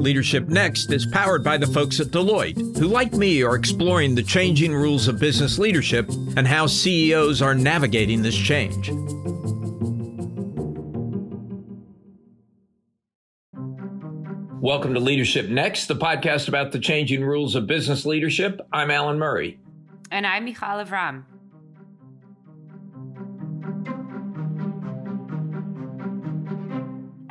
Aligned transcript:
Leadership 0.00 0.48
Next 0.48 0.90
is 0.92 1.04
powered 1.04 1.44
by 1.44 1.58
the 1.58 1.66
folks 1.66 2.00
at 2.00 2.06
Deloitte, 2.06 2.78
who, 2.78 2.86
like 2.88 3.12
me, 3.12 3.42
are 3.42 3.54
exploring 3.54 4.14
the 4.14 4.22
changing 4.22 4.74
rules 4.74 5.08
of 5.08 5.18
business 5.18 5.58
leadership 5.58 6.08
and 6.36 6.48
how 6.48 6.66
CEOs 6.66 7.42
are 7.42 7.54
navigating 7.54 8.22
this 8.22 8.34
change. 8.34 8.90
Welcome 14.62 14.94
to 14.94 15.00
Leadership 15.00 15.50
Next, 15.50 15.86
the 15.86 15.96
podcast 15.96 16.48
about 16.48 16.72
the 16.72 16.78
changing 16.78 17.22
rules 17.22 17.54
of 17.54 17.66
business 17.66 18.06
leadership. 18.06 18.62
I'm 18.72 18.90
Alan 18.90 19.18
Murray. 19.18 19.60
And 20.10 20.26
I'm 20.26 20.46
Michal 20.46 20.78
Lev-Ram. 20.78 21.26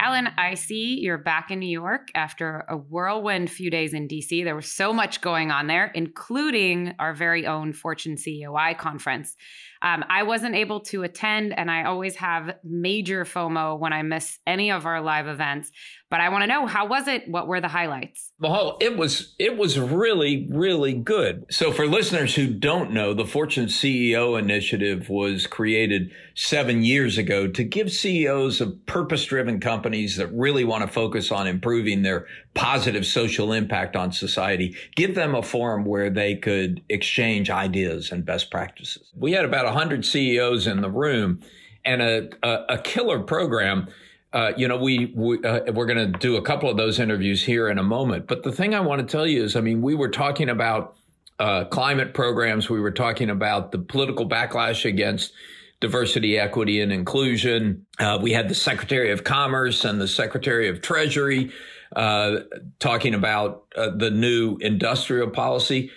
Alan, 0.09 0.29
I 0.39 0.55
see 0.55 0.99
you're 0.99 1.19
back 1.19 1.51
in 1.51 1.59
New 1.59 1.69
York 1.69 2.09
after 2.15 2.65
a 2.67 2.75
whirlwind 2.75 3.51
few 3.51 3.69
days 3.69 3.93
in 3.93 4.07
DC. 4.07 4.43
There 4.43 4.55
was 4.55 4.65
so 4.65 4.91
much 4.91 5.21
going 5.21 5.51
on 5.51 5.67
there, 5.67 5.91
including 5.93 6.95
our 6.97 7.13
very 7.13 7.45
own 7.45 7.73
Fortune 7.73 8.15
CEOI 8.15 8.75
conference. 8.75 9.37
Um, 9.81 10.03
I 10.09 10.23
wasn't 10.23 10.55
able 10.55 10.81
to 10.81 11.03
attend, 11.03 11.57
and 11.57 11.71
I 11.71 11.83
always 11.83 12.15
have 12.17 12.55
major 12.63 13.23
FOMO 13.23 13.79
when 13.79 13.93
I 13.93 14.01
miss 14.01 14.39
any 14.45 14.71
of 14.71 14.85
our 14.85 15.01
live 15.01 15.27
events. 15.27 15.71
But 16.09 16.21
I 16.21 16.29
want 16.29 16.41
to 16.41 16.47
know 16.47 16.65
how 16.65 16.87
was 16.87 17.07
it? 17.07 17.29
What 17.29 17.47
were 17.47 17.61
the 17.61 17.67
highlights? 17.67 18.31
Well, 18.39 18.77
it 18.81 18.97
was 18.97 19.35
it 19.37 19.57
was 19.57 19.77
really 19.77 20.47
really 20.49 20.93
good. 20.93 21.45
So 21.51 21.71
for 21.71 21.85
listeners 21.85 22.33
who 22.33 22.47
don't 22.47 22.91
know, 22.91 23.13
the 23.13 23.25
Fortune 23.25 23.67
CEO 23.67 24.39
initiative 24.39 25.07
was 25.09 25.45
created 25.45 26.11
7 26.33 26.83
years 26.83 27.19
ago 27.19 27.47
to 27.47 27.63
give 27.63 27.91
CEOs 27.91 28.59
of 28.59 28.83
purpose-driven 28.87 29.59
companies 29.59 30.15
that 30.15 30.27
really 30.33 30.63
want 30.63 30.81
to 30.81 30.87
focus 30.87 31.31
on 31.31 31.45
improving 31.45 32.01
their 32.01 32.25
positive 32.55 33.05
social 33.05 33.53
impact 33.53 33.95
on 33.95 34.11
society, 34.11 34.75
give 34.95 35.13
them 35.13 35.35
a 35.35 35.43
forum 35.43 35.85
where 35.85 36.09
they 36.09 36.35
could 36.35 36.81
exchange 36.89 37.51
ideas 37.51 38.11
and 38.11 38.25
best 38.25 38.49
practices. 38.49 39.11
We 39.15 39.33
had 39.33 39.45
about 39.45 39.68
100 39.69 40.05
CEOs 40.05 40.67
in 40.67 40.81
the 40.81 40.89
room 40.89 41.39
and 41.85 42.01
a, 42.01 42.29
a, 42.43 42.75
a 42.75 42.77
killer 42.77 43.19
program. 43.19 43.87
Uh, 44.31 44.51
you 44.55 44.67
know, 44.67 44.77
we, 44.77 45.11
we 45.15 45.43
uh, 45.43 45.71
we're 45.71 45.87
going 45.87 46.11
to 46.11 46.19
do 46.19 46.37
a 46.37 46.41
couple 46.41 46.69
of 46.69 46.77
those 46.77 46.99
interviews 46.99 47.43
here 47.43 47.67
in 47.67 47.79
a 47.79 47.83
moment. 47.83 48.27
But 48.27 48.43
the 48.43 48.51
thing 48.51 48.75
I 48.75 48.79
want 48.79 48.99
to 49.01 49.11
tell 49.11 49.25
you 49.25 49.43
is, 49.43 49.55
I 49.55 49.61
mean, 49.61 49.81
we 49.81 49.95
were 49.95 50.09
talking 50.09 50.49
about 50.49 50.95
uh, 51.39 51.65
climate 51.65 52.13
programs. 52.13 52.69
We 52.69 52.79
were 52.79 52.91
talking 52.91 53.29
about 53.29 53.71
the 53.71 53.79
political 53.79 54.29
backlash 54.29 54.85
against 54.85 55.33
diversity, 55.79 56.37
equity, 56.37 56.81
and 56.81 56.91
inclusion. 56.91 57.85
Uh, 57.97 58.19
we 58.21 58.33
had 58.33 58.49
the 58.49 58.55
Secretary 58.55 59.11
of 59.11 59.23
Commerce 59.23 59.85
and 59.85 59.99
the 59.99 60.07
Secretary 60.07 60.67
of 60.67 60.81
Treasury 60.81 61.51
uh, 61.95 62.39
talking 62.79 63.13
about 63.13 63.63
uh, 63.75 63.89
the 63.95 64.11
new 64.11 64.57
industrial 64.57 65.29
policy. 65.29 65.89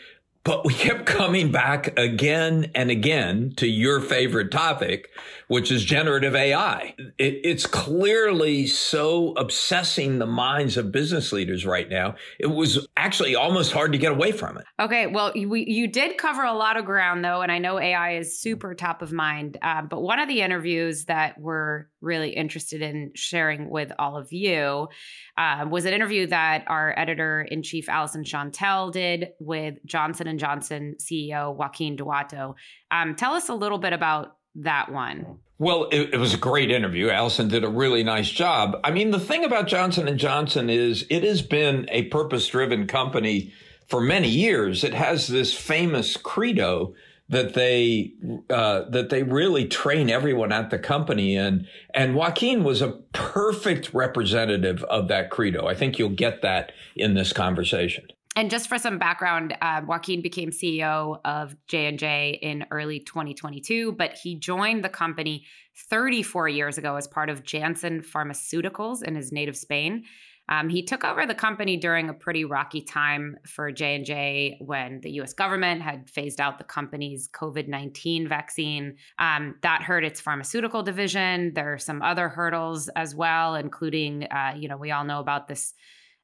But 0.44 0.64
we 0.64 0.74
kept 0.74 1.06
coming 1.06 1.52
back 1.52 1.96
again 1.98 2.70
and 2.74 2.90
again 2.90 3.52
to 3.58 3.66
your 3.68 4.00
favorite 4.00 4.50
topic, 4.50 5.10
which 5.52 5.70
is 5.70 5.84
generative 5.84 6.34
AI. 6.34 6.94
It, 7.18 7.40
it's 7.44 7.66
clearly 7.66 8.66
so 8.66 9.32
obsessing 9.32 10.18
the 10.18 10.24
minds 10.24 10.78
of 10.78 10.90
business 10.90 11.30
leaders 11.30 11.66
right 11.66 11.90
now. 11.90 12.14
It 12.40 12.46
was 12.46 12.88
actually 12.96 13.34
almost 13.34 13.70
hard 13.70 13.92
to 13.92 13.98
get 13.98 14.12
away 14.12 14.32
from 14.32 14.56
it. 14.56 14.64
Okay, 14.80 15.08
well, 15.08 15.30
we, 15.34 15.66
you 15.68 15.88
did 15.88 16.16
cover 16.16 16.42
a 16.42 16.54
lot 16.54 16.78
of 16.78 16.86
ground, 16.86 17.22
though, 17.22 17.42
and 17.42 17.52
I 17.52 17.58
know 17.58 17.78
AI 17.78 18.16
is 18.16 18.40
super 18.40 18.74
top 18.74 19.02
of 19.02 19.12
mind. 19.12 19.58
Uh, 19.60 19.82
but 19.82 20.00
one 20.00 20.18
of 20.20 20.26
the 20.26 20.40
interviews 20.40 21.04
that 21.04 21.38
we're 21.38 21.84
really 22.00 22.30
interested 22.30 22.80
in 22.80 23.10
sharing 23.14 23.68
with 23.68 23.92
all 23.98 24.16
of 24.16 24.32
you 24.32 24.88
uh, 25.36 25.66
was 25.68 25.84
an 25.84 25.92
interview 25.92 26.26
that 26.28 26.64
our 26.66 26.98
editor 26.98 27.42
in 27.42 27.62
chief, 27.62 27.90
Alyson 27.90 28.24
Shontell, 28.24 28.90
did 28.90 29.32
with 29.38 29.74
Johnson 29.84 30.38
& 30.38 30.38
Johnson 30.38 30.96
CEO 30.98 31.54
Joaquin 31.54 31.98
Duato. 31.98 32.54
Um, 32.90 33.14
tell 33.16 33.34
us 33.34 33.50
a 33.50 33.54
little 33.54 33.78
bit 33.78 33.92
about 33.92 34.36
that 34.56 34.92
one. 34.92 35.38
Well, 35.58 35.84
it, 35.92 36.14
it, 36.14 36.18
was 36.18 36.34
a 36.34 36.38
great 36.38 36.70
interview. 36.70 37.08
Alyson 37.08 37.48
did 37.48 37.62
a 37.62 37.68
really 37.68 38.02
nice 38.02 38.28
job. 38.28 38.80
I 38.82 38.90
mean, 38.90 39.12
the 39.12 39.20
thing 39.20 39.44
about 39.44 39.68
Johnson 39.68 40.08
and 40.08 40.18
Johnson 40.18 40.68
is 40.68 41.06
it 41.08 41.22
has 41.22 41.40
been 41.40 41.86
a 41.88 42.04
purpose-driven 42.04 42.88
company 42.88 43.52
for 43.86 44.00
many 44.00 44.28
years. 44.28 44.82
It 44.82 44.94
has 44.94 45.28
this 45.28 45.54
famous 45.54 46.16
credo 46.16 46.94
that 47.28 47.54
they 47.54 48.12
uh, 48.50 48.82
that 48.90 49.08
they 49.08 49.22
really 49.22 49.66
train 49.66 50.10
everyone 50.10 50.52
at 50.52 50.70
the 50.70 50.78
company 50.78 51.36
in. 51.36 51.66
And 51.94 52.14
Joaquin 52.14 52.64
was 52.64 52.82
a 52.82 52.98
perfect 53.12 53.94
representative 53.94 54.82
of 54.84 55.08
that 55.08 55.30
credo. 55.30 55.66
I 55.66 55.74
think 55.74 55.98
you'll 55.98 56.10
get 56.10 56.42
that 56.42 56.72
in 56.96 57.14
this 57.14 57.32
conversation. 57.32 58.06
And 58.34 58.50
just 58.50 58.68
for 58.68 58.78
some 58.78 58.98
background, 58.98 59.54
uh, 59.60 59.82
Joaquin 59.86 60.22
became 60.22 60.50
CEO 60.50 61.20
of 61.24 61.54
J 61.66 61.86
and 61.86 61.98
J 61.98 62.38
in 62.40 62.64
early 62.70 62.98
2022, 62.98 63.92
but 63.92 64.14
he 64.14 64.36
joined 64.36 64.82
the 64.82 64.88
company 64.88 65.44
34 65.90 66.48
years 66.48 66.78
ago 66.78 66.96
as 66.96 67.06
part 67.06 67.28
of 67.28 67.42
Janssen 67.42 68.00
Pharmaceuticals 68.00 69.02
in 69.02 69.16
his 69.16 69.32
native 69.32 69.56
Spain. 69.56 70.04
Um, 70.48 70.68
he 70.68 70.82
took 70.82 71.04
over 71.04 71.24
the 71.24 71.34
company 71.34 71.76
during 71.76 72.08
a 72.08 72.14
pretty 72.14 72.44
rocky 72.44 72.80
time 72.80 73.36
for 73.46 73.70
J 73.70 73.96
and 73.96 74.04
J 74.04 74.56
when 74.60 75.00
the 75.00 75.10
U.S. 75.12 75.34
government 75.34 75.82
had 75.82 76.10
phased 76.10 76.40
out 76.40 76.58
the 76.58 76.64
company's 76.64 77.28
COVID 77.28 77.68
nineteen 77.68 78.26
vaccine. 78.28 78.96
Um, 79.18 79.56
that 79.62 79.82
hurt 79.82 80.04
its 80.04 80.20
pharmaceutical 80.20 80.82
division. 80.82 81.52
There 81.54 81.72
are 81.74 81.78
some 81.78 82.02
other 82.02 82.28
hurdles 82.28 82.88
as 82.96 83.14
well, 83.14 83.54
including, 83.54 84.24
uh, 84.24 84.54
you 84.56 84.68
know, 84.68 84.76
we 84.76 84.90
all 84.90 85.04
know 85.04 85.20
about 85.20 85.48
this 85.48 85.74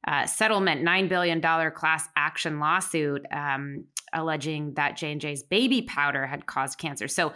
uh, 0.07 0.25
settlement, 0.25 0.81
nine 0.81 1.07
billion 1.07 1.39
dollar 1.39 1.71
class 1.71 2.07
action 2.15 2.59
lawsuit 2.59 3.25
um, 3.31 3.85
alleging 4.13 4.73
that 4.75 4.97
J 4.97 5.11
and 5.11 5.21
J's 5.21 5.43
baby 5.43 5.81
powder 5.81 6.25
had 6.25 6.45
caused 6.45 6.77
cancer. 6.77 7.07
So 7.07 7.33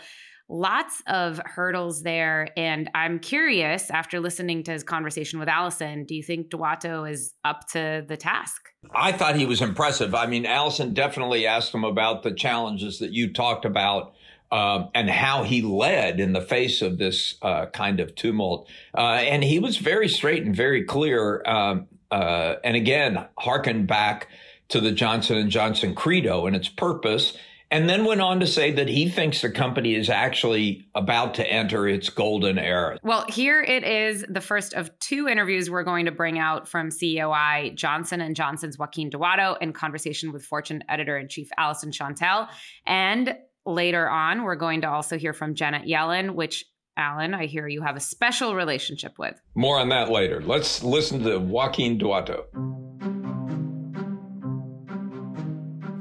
lots 0.50 1.02
of 1.08 1.40
hurdles 1.46 2.04
there. 2.04 2.50
And 2.58 2.90
I'm 2.94 3.20
curious, 3.20 3.90
after 3.90 4.20
listening 4.20 4.64
to 4.64 4.72
his 4.72 4.84
conversation 4.84 5.40
with 5.40 5.48
Alyson, 5.48 6.06
do 6.06 6.16
you 6.16 6.24
think 6.24 6.50
Duato 6.50 7.10
is 7.10 7.34
up 7.44 7.68
to 7.70 8.04
the 8.08 8.18
task? 8.18 8.70
I 8.94 9.12
thought 9.12 9.36
he 9.36 9.46
was 9.46 9.62
impressive. 9.62 10.14
I 10.14 10.28
mean, 10.28 10.46
Alyson 10.46 10.94
definitely 10.94 11.48
asked 11.48 11.74
him 11.74 11.84
about 11.84 12.24
the 12.24 12.34
challenges 12.34 13.00
that 13.00 13.12
you 13.12 13.34
talked 13.34 13.66
about. 13.66 14.14
Uh, 14.52 14.88
and 14.94 15.10
how 15.10 15.42
he 15.42 15.64
led 15.64 16.20
in 16.20 16.34
the 16.34 16.42
face 16.42 16.84
of 16.84 17.00
this 17.00 17.38
uh, 17.42 17.66
kind 17.68 18.00
of 18.00 18.14
tumult. 18.14 18.70
Uh, 18.96 19.14
and 19.14 19.44
he 19.44 19.58
was 19.58 19.78
very 19.78 20.08
straight 20.08 20.46
and 20.46 20.56
very 20.56 20.84
clear. 20.84 21.42
Um, 21.48 21.88
uh, 22.14 22.60
and 22.64 22.78
again, 22.78 23.26
harken 23.40 23.88
back 23.88 24.28
to 24.70 24.80
the 24.80 24.92
Johnson 24.92 25.36
and 25.38 25.50
Johnson 25.50 25.96
credo 25.96 26.46
and 26.46 26.56
its 26.56 26.70
purpose 26.70 27.36
and 27.72 27.90
then 27.90 28.06
went 28.06 28.22
on 28.22 28.40
to 28.40 28.46
say 28.46 28.72
that 28.72 28.88
he 28.88 29.10
thinks 29.10 29.42
the 29.42 29.50
company 29.50 29.96
is 29.96 30.08
actually 30.08 30.86
about 30.94 31.34
to 31.34 31.52
enter 31.52 31.88
its 31.88 32.08
golden 32.10 32.60
era. 32.60 33.00
Well, 33.02 33.26
here 33.30 33.64
it 33.64 33.84
is, 33.84 34.24
the 34.30 34.42
first 34.42 34.76
of 34.76 34.92
two 35.00 35.28
interviews 35.28 35.72
we're 35.72 35.84
going 35.84 36.06
to 36.06 36.12
bring 36.12 36.38
out 36.38 36.68
from 36.68 36.90
CEOI 36.90 37.74
Johnson 37.74 38.22
and 38.22 38.36
Johnson's 38.36 38.78
Joaquin 38.78 39.10
Duato 39.10 39.58
in 39.60 39.74
conversation 39.74 40.32
with 40.32 40.46
Fortune 40.46 40.84
editor-in-chief 40.88 41.50
Alyson 41.58 41.92
Shontell 41.92 42.48
And 42.86 43.36
later 43.66 44.08
on, 44.08 44.44
we're 44.44 44.56
going 44.56 44.82
to 44.82 44.90
also 44.90 45.18
hear 45.18 45.34
from 45.34 45.56
Janet 45.56 45.88
Yellen, 45.88 46.36
which 46.36 46.66
Alan, 46.96 47.34
I 47.34 47.48
hear 47.48 47.68
you 47.68 47.82
have 47.82 47.96
a 47.96 48.00
special 48.00 48.56
relationship 48.56 49.18
with. 49.18 49.42
More 49.56 49.80
on 49.80 49.90
that 49.90 50.10
later. 50.10 50.42
Let's 50.42 50.84
listen 50.84 51.24
to 51.24 51.40
Joaquin 51.40 51.98
Duato. 51.98 52.46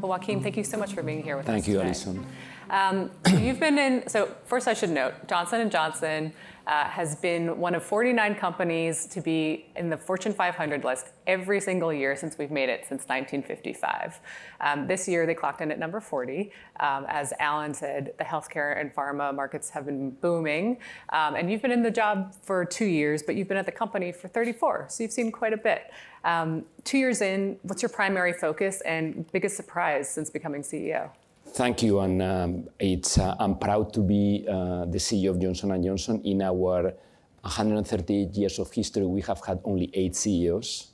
Joaquin, 0.00 0.42
thank 0.42 0.58
you 0.58 0.64
so 0.64 0.76
much 0.76 0.92
for 0.92 1.02
being 1.02 1.22
here 1.22 1.38
with 1.38 1.46
thank 1.46 1.60
us. 1.60 1.66
Thank 1.66 1.76
you, 1.76 1.80
Alyson. 1.80 2.26
Um, 2.72 3.10
you've 3.38 3.60
been 3.60 3.78
in. 3.78 4.08
So 4.08 4.34
first, 4.46 4.66
I 4.66 4.72
should 4.72 4.90
note 4.90 5.28
Johnson 5.28 5.60
and 5.60 5.70
Johnson 5.70 6.32
uh, 6.66 6.84
has 6.84 7.16
been 7.16 7.58
one 7.58 7.74
of 7.74 7.82
49 7.82 8.34
companies 8.36 9.04
to 9.06 9.20
be 9.20 9.66
in 9.76 9.90
the 9.90 9.96
Fortune 9.98 10.32
500 10.32 10.82
list 10.82 11.08
every 11.26 11.60
single 11.60 11.92
year 11.92 12.16
since 12.16 12.38
we've 12.38 12.50
made 12.50 12.70
it 12.70 12.80
since 12.88 13.02
1955. 13.08 14.20
Um, 14.60 14.86
this 14.86 15.06
year, 15.06 15.26
they 15.26 15.34
clocked 15.34 15.60
in 15.60 15.70
at 15.70 15.78
number 15.78 16.00
40. 16.00 16.50
Um, 16.80 17.04
as 17.08 17.34
Alan 17.38 17.74
said, 17.74 18.14
the 18.16 18.24
healthcare 18.24 18.80
and 18.80 18.94
pharma 18.94 19.34
markets 19.34 19.68
have 19.70 19.84
been 19.84 20.10
booming. 20.10 20.78
Um, 21.10 21.34
and 21.34 21.50
you've 21.52 21.60
been 21.62 21.72
in 21.72 21.82
the 21.82 21.90
job 21.90 22.34
for 22.42 22.64
two 22.64 22.86
years, 22.86 23.22
but 23.22 23.34
you've 23.34 23.48
been 23.48 23.58
at 23.58 23.66
the 23.66 23.72
company 23.72 24.12
for 24.12 24.28
34, 24.28 24.86
so 24.88 25.02
you've 25.02 25.12
seen 25.12 25.30
quite 25.30 25.52
a 25.52 25.58
bit. 25.58 25.90
Um, 26.24 26.64
two 26.84 26.96
years 26.96 27.20
in, 27.20 27.58
what's 27.64 27.82
your 27.82 27.90
primary 27.90 28.32
focus 28.32 28.80
and 28.80 29.30
biggest 29.30 29.56
surprise 29.56 30.08
since 30.08 30.30
becoming 30.30 30.62
CEO? 30.62 31.10
Thank 31.54 31.82
you, 31.82 32.00
and 32.00 32.22
um, 32.22 32.68
it's 32.80 33.18
uh, 33.18 33.36
I'm 33.38 33.58
proud 33.58 33.92
to 33.92 34.00
be 34.00 34.46
uh, 34.48 34.86
the 34.86 34.96
CEO 34.96 35.32
of 35.32 35.38
Johnson 35.38 35.82
& 35.82 35.84
Johnson. 35.84 36.22
In 36.24 36.40
our 36.40 36.94
138 37.42 38.34
years 38.34 38.58
of 38.58 38.72
history, 38.72 39.04
we 39.04 39.20
have 39.20 39.44
had 39.44 39.60
only 39.64 39.90
eight 39.92 40.16
CEOs, 40.16 40.92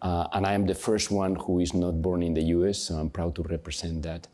uh, 0.00 0.28
and 0.32 0.46
I 0.46 0.52
am 0.52 0.64
the 0.64 0.76
first 0.76 1.10
one 1.10 1.34
who 1.34 1.58
is 1.58 1.74
not 1.74 2.00
born 2.00 2.22
in 2.22 2.34
the 2.34 2.42
U.S. 2.54 2.78
So 2.78 2.98
I'm 2.98 3.10
proud 3.10 3.34
to 3.34 3.42
represent 3.42 4.04
that, 4.04 4.28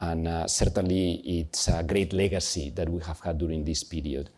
and 0.00 0.26
uh, 0.26 0.48
certainly 0.48 1.22
it's 1.24 1.68
a 1.68 1.84
great 1.84 2.12
legacy 2.12 2.70
that 2.70 2.88
we 2.88 3.00
have 3.02 3.20
had 3.20 3.38
during 3.38 3.64
this 3.64 3.84
period. 3.84 4.30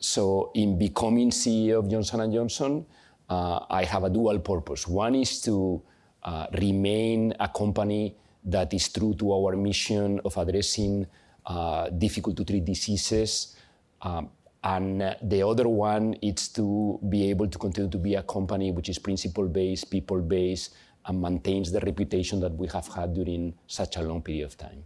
So, 0.00 0.50
in 0.54 0.76
becoming 0.76 1.30
CEO 1.30 1.78
of 1.78 1.88
Johnson 1.88 2.32
& 2.32 2.34
Johnson, 2.34 2.84
uh, 3.28 3.60
I 3.70 3.84
have 3.84 4.02
a 4.02 4.10
dual 4.10 4.40
purpose. 4.40 4.88
One 4.88 5.14
is 5.14 5.40
to 5.42 5.80
uh, 6.24 6.46
remain 6.58 7.32
a 7.38 7.46
company 7.46 8.16
that 8.44 8.72
is 8.72 8.88
true 8.88 9.14
to 9.14 9.32
our 9.32 9.56
mission 9.56 10.20
of 10.24 10.36
addressing 10.36 11.06
uh, 11.46 11.88
difficult 11.90 12.36
to 12.36 12.44
treat 12.44 12.64
diseases. 12.64 13.56
Um, 14.02 14.30
and 14.62 15.16
the 15.22 15.42
other 15.46 15.68
one 15.68 16.14
is 16.20 16.48
to 16.48 16.98
be 17.08 17.30
able 17.30 17.48
to 17.48 17.58
continue 17.58 17.90
to 17.90 17.98
be 17.98 18.14
a 18.14 18.22
company 18.22 18.72
which 18.72 18.88
is 18.88 18.98
principle 18.98 19.48
based, 19.48 19.90
people 19.90 20.20
based, 20.20 20.74
and 21.06 21.20
maintains 21.20 21.72
the 21.72 21.80
reputation 21.80 22.40
that 22.40 22.52
we 22.52 22.66
have 22.68 22.86
had 22.88 23.14
during 23.14 23.54
such 23.66 23.96
a 23.96 24.02
long 24.02 24.20
period 24.20 24.44
of 24.44 24.58
time. 24.58 24.84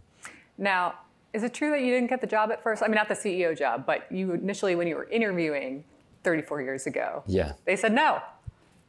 Now, 0.57 0.95
is 1.33 1.43
it 1.43 1.53
true 1.53 1.71
that 1.71 1.81
you 1.81 1.91
didn't 1.91 2.07
get 2.07 2.21
the 2.21 2.27
job 2.27 2.51
at 2.51 2.63
first? 2.63 2.81
I 2.81 2.87
mean, 2.87 2.95
not 2.95 3.09
the 3.09 3.15
CEO 3.15 3.57
job, 3.57 3.85
but 3.85 4.09
you 4.09 4.33
initially, 4.33 4.75
when 4.75 4.87
you 4.87 4.95
were 4.95 5.09
interviewing 5.09 5.83
34 6.23 6.61
years 6.61 6.87
ago, 6.87 7.23
yeah, 7.27 7.53
they 7.65 7.75
said 7.75 7.93
no. 7.93 8.21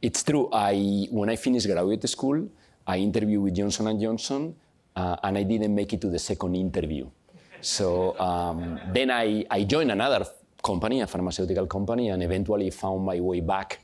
It's 0.01 0.23
true. 0.23 0.47
I 0.53 1.07
when 1.11 1.29
I 1.29 1.35
finished 1.35 1.67
graduate 1.67 2.07
school, 2.07 2.47
I 2.87 2.97
interviewed 2.97 3.43
with 3.43 3.55
Johnson 3.55 3.87
and 3.87 3.99
Johnson, 4.01 4.55
uh, 4.95 5.17
and 5.23 5.37
I 5.37 5.43
didn't 5.43 5.75
make 5.75 5.93
it 5.93 6.01
to 6.01 6.09
the 6.09 6.19
second 6.19 6.55
interview. 6.55 7.07
So 7.61 8.17
um, 8.19 8.79
then 8.93 9.11
I, 9.11 9.45
I 9.51 9.63
joined 9.63 9.91
another 9.91 10.25
company, 10.63 11.01
a 11.01 11.07
pharmaceutical 11.07 11.67
company, 11.67 12.09
and 12.09 12.23
eventually 12.23 12.69
found 12.69 13.05
my 13.05 13.19
way 13.19 13.41
back 13.41 13.79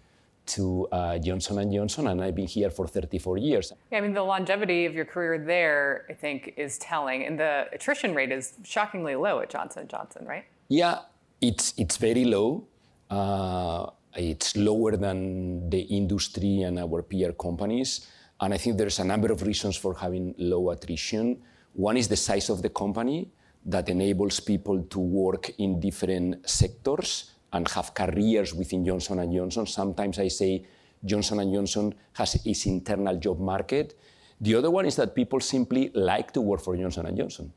to 0.46 0.88
uh, 0.92 1.18
Johnson 1.20 1.60
and 1.60 1.72
Johnson, 1.72 2.08
and 2.08 2.22
I've 2.22 2.36
been 2.36 2.48
here 2.48 2.70
for 2.70 2.88
34 2.88 3.38
years. 3.38 3.72
Yeah, 3.92 4.00
I 4.00 4.02
mean, 4.02 4.14
the 4.14 4.24
longevity 4.24 4.86
of 4.86 4.94
your 4.94 5.06
career 5.06 5.38
there, 5.38 6.06
I 6.10 6.14
think, 6.14 6.54
is 6.58 6.78
telling, 6.80 7.24
and 7.26 7.40
the 7.40 7.68
attrition 7.72 8.14
rate 8.14 8.32
is 8.32 8.54
shockingly 8.64 9.16
low 9.16 9.40
at 9.40 9.50
Johnson 9.50 9.88
& 9.88 9.90
Johnson, 9.90 10.26
right? 10.26 10.44
Yeah, 10.68 11.00
it's 11.40 11.74
it's 11.78 11.98
very 11.98 12.26
low. 12.26 12.66
Uh, 13.10 13.88
it's 14.16 14.56
lower 14.56 14.96
than 14.98 15.70
the 15.70 15.82
industry 15.82 16.62
and 16.62 16.78
our 16.80 17.02
peer 17.04 17.32
companies, 17.34 18.08
and 18.41 18.53
I 18.53 18.57
think 18.57 18.77
there's 18.77 19.00
a 19.00 19.03
number 19.03 19.31
of 19.31 19.41
reasons 19.41 19.77
for 19.77 19.94
having 19.94 20.35
low 20.38 20.69
attrition. 20.71 21.41
One 21.74 21.97
is 21.97 22.07
the 22.07 22.15
size 22.15 22.50
of 22.50 22.62
the 22.62 22.69
company 22.69 23.30
that 23.65 23.89
enables 23.89 24.39
people 24.39 24.83
to 24.83 25.00
work 25.00 25.51
in 25.57 25.80
different 25.80 26.47
sectors 26.50 27.31
and 27.53 27.68
have 27.69 27.94
careers 27.94 28.53
within 28.53 28.85
Johnson 28.85 29.31
& 29.31 29.33
Johnson. 29.33 29.65
Sometimes 29.65 30.19
I 30.19 30.27
say 30.27 30.65
Johnson 31.06 31.53
& 31.53 31.53
Johnson 31.53 31.94
has 32.13 32.35
its 32.45 32.65
internal 32.65 33.18
job 33.18 33.39
market. 33.39 33.97
The 34.41 34.56
other 34.56 34.71
one 34.71 34.85
is 34.85 34.95
that 34.97 35.15
people 35.15 35.39
simply 35.39 35.91
like 35.94 36.33
to 36.33 36.41
work 36.41 36.62
for 36.62 36.75
Johnson 36.75 37.15
& 37.15 37.18
Johnson. 37.18 37.53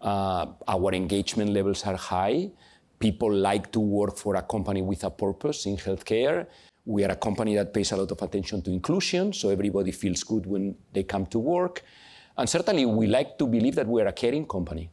Uh, 0.00 0.46
our 0.68 0.94
engagement 0.94 1.50
levels 1.50 1.84
are 1.84 1.96
high. 1.96 2.50
People 2.98 3.32
like 3.32 3.72
to 3.72 3.80
work 3.80 4.16
for 4.16 4.36
a 4.36 4.42
company 4.42 4.80
with 4.80 5.04
a 5.04 5.10
purpose 5.10 5.66
in 5.66 5.76
healthcare. 5.76 6.46
We 6.86 7.04
are 7.04 7.10
a 7.10 7.16
company 7.16 7.54
that 7.56 7.74
pays 7.74 7.92
a 7.92 7.96
lot 7.96 8.10
of 8.10 8.22
attention 8.22 8.62
to 8.62 8.70
inclusion, 8.70 9.32
so 9.32 9.50
everybody 9.50 9.92
feels 9.92 10.22
good 10.22 10.46
when 10.46 10.74
they 10.92 11.02
come 11.02 11.26
to 11.26 11.38
work. 11.38 11.82
And 12.38 12.48
certainly, 12.48 12.86
we 12.86 13.06
like 13.06 13.36
to 13.38 13.46
believe 13.46 13.74
that 13.74 13.86
we 13.86 14.00
are 14.00 14.06
a 14.06 14.12
caring 14.12 14.46
company 14.46 14.90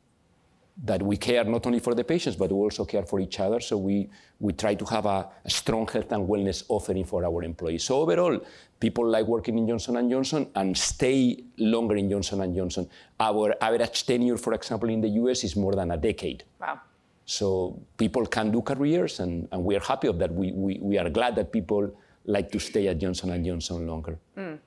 that 0.81 1.01
we 1.03 1.17
care 1.17 1.43
not 1.43 1.65
only 1.67 1.79
for 1.79 1.93
the 1.93 2.03
patients, 2.03 2.35
but 2.35 2.51
we 2.51 2.57
also 2.57 2.85
care 2.85 3.03
for 3.03 3.19
each 3.19 3.39
other. 3.39 3.59
So 3.59 3.77
we, 3.77 4.09
we 4.39 4.53
try 4.53 4.75
to 4.75 4.85
have 4.85 5.05
a, 5.05 5.29
a, 5.45 5.49
strong 5.49 5.87
health 5.87 6.11
and 6.11 6.27
wellness 6.27 6.63
offering 6.67 7.05
for 7.05 7.23
our 7.23 7.43
employees. 7.43 7.83
So 7.83 8.01
overall, 8.01 8.39
people 8.79 9.07
like 9.07 9.27
working 9.27 9.57
in 9.57 9.67
Johnson 9.67 10.09
& 10.09 10.11
Johnson 10.11 10.49
and 10.55 10.75
stay 10.75 11.43
longer 11.57 11.95
in 11.95 12.09
Johnson 12.09 12.53
& 12.53 12.55
Johnson. 12.55 12.89
Our 13.19 13.55
average 13.61 14.05
tenure, 14.05 14.37
for 14.37 14.53
example, 14.53 14.89
in 14.89 15.01
the 15.01 15.09
US 15.09 15.43
is 15.43 15.55
more 15.55 15.75
than 15.75 15.91
a 15.91 15.97
decade. 15.97 16.43
Wow. 16.59 16.79
So 17.25 17.79
people 17.97 18.25
can 18.25 18.51
do 18.51 18.61
careers, 18.61 19.19
and, 19.19 19.47
and 19.51 19.63
we 19.63 19.75
are 19.75 19.79
happy 19.79 20.07
of 20.07 20.19
that. 20.19 20.33
We, 20.33 20.51
we, 20.51 20.79
we 20.81 20.97
are 20.97 21.09
glad 21.09 21.35
that 21.35 21.51
people 21.51 21.95
like 22.25 22.51
to 22.51 22.59
stay 22.59 22.87
at 22.87 22.97
Johnson 22.97 23.43
& 23.43 23.45
Johnson 23.45 23.87
longer. 23.87 24.17
Mm. 24.37 24.59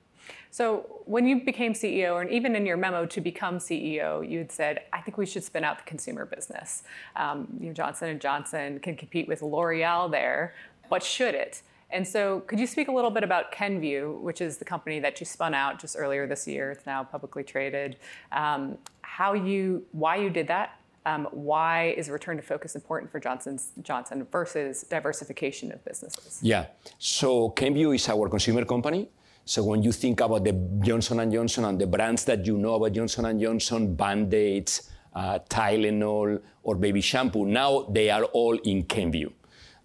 So 0.49 1.01
when 1.05 1.27
you 1.27 1.43
became 1.43 1.73
CEO, 1.73 2.21
and 2.21 2.29
even 2.31 2.55
in 2.55 2.65
your 2.65 2.77
memo 2.77 3.05
to 3.05 3.21
become 3.21 3.59
CEO, 3.59 4.27
you 4.27 4.39
had 4.39 4.51
said, 4.51 4.81
"I 4.91 5.01
think 5.01 5.17
we 5.17 5.25
should 5.25 5.43
spin 5.43 5.63
out 5.63 5.77
the 5.77 5.83
consumer 5.83 6.25
business. 6.25 6.83
Um, 7.15 7.47
you 7.59 7.67
know, 7.67 7.73
Johnson 7.73 8.09
and 8.09 8.19
Johnson 8.19 8.79
can 8.79 8.95
compete 8.95 9.27
with 9.27 9.41
L'Oreal 9.41 10.09
there, 10.09 10.55
but 10.89 11.03
should 11.03 11.35
it?" 11.35 11.61
And 11.89 12.05
so, 12.05 12.41
could 12.41 12.59
you 12.59 12.67
speak 12.67 12.89
a 12.89 12.91
little 12.91 13.11
bit 13.11 13.23
about 13.23 13.51
Kenvue, 13.51 14.19
which 14.19 14.41
is 14.41 14.57
the 14.57 14.65
company 14.65 14.99
that 14.99 15.19
you 15.19 15.25
spun 15.25 15.53
out 15.53 15.79
just 15.79 15.95
earlier 15.97 16.27
this 16.27 16.47
year? 16.47 16.71
It's 16.71 16.85
now 16.85 17.03
publicly 17.03 17.43
traded. 17.43 17.97
Um, 18.31 18.77
how 19.01 19.33
you, 19.33 19.85
why 19.93 20.17
you 20.17 20.29
did 20.29 20.47
that? 20.47 20.79
Um, 21.07 21.25
why 21.31 21.95
is 21.97 22.09
return 22.09 22.35
to 22.35 22.43
focus 22.43 22.75
important 22.75 23.09
for 23.09 23.19
Johnson 23.19 23.57
Johnson 23.81 24.27
versus 24.29 24.83
diversification 24.83 25.71
of 25.71 25.79
businesses? 25.85 26.39
Yeah. 26.41 26.65
So 26.99 27.51
Kenvue 27.51 27.95
is 27.95 28.09
our 28.09 28.27
consumer 28.27 28.65
company. 28.65 29.07
So 29.45 29.63
when 29.63 29.81
you 29.81 29.93
think 29.93 30.19
about 30.19 30.43
the 30.43 30.51
Johnson 30.81 31.31
& 31.31 31.35
Johnson 31.35 31.63
and 31.63 31.79
the 31.79 31.87
brands 31.87 32.25
that 32.25 32.45
you 32.45 32.57
know 32.57 32.73
about 32.75 32.91
Johnson 32.91 33.39
& 33.39 33.41
Johnson, 33.41 33.95
Band-Aids, 33.95 34.89
uh, 35.15 35.39
Tylenol, 35.49 36.41
or 36.63 36.75
baby 36.75 36.99
shampoo, 36.99 37.45
now 37.45 37.87
they 37.89 38.09
are 38.09 38.25
all 38.25 38.57
in 38.65 38.83
Kenvue. 38.83 39.31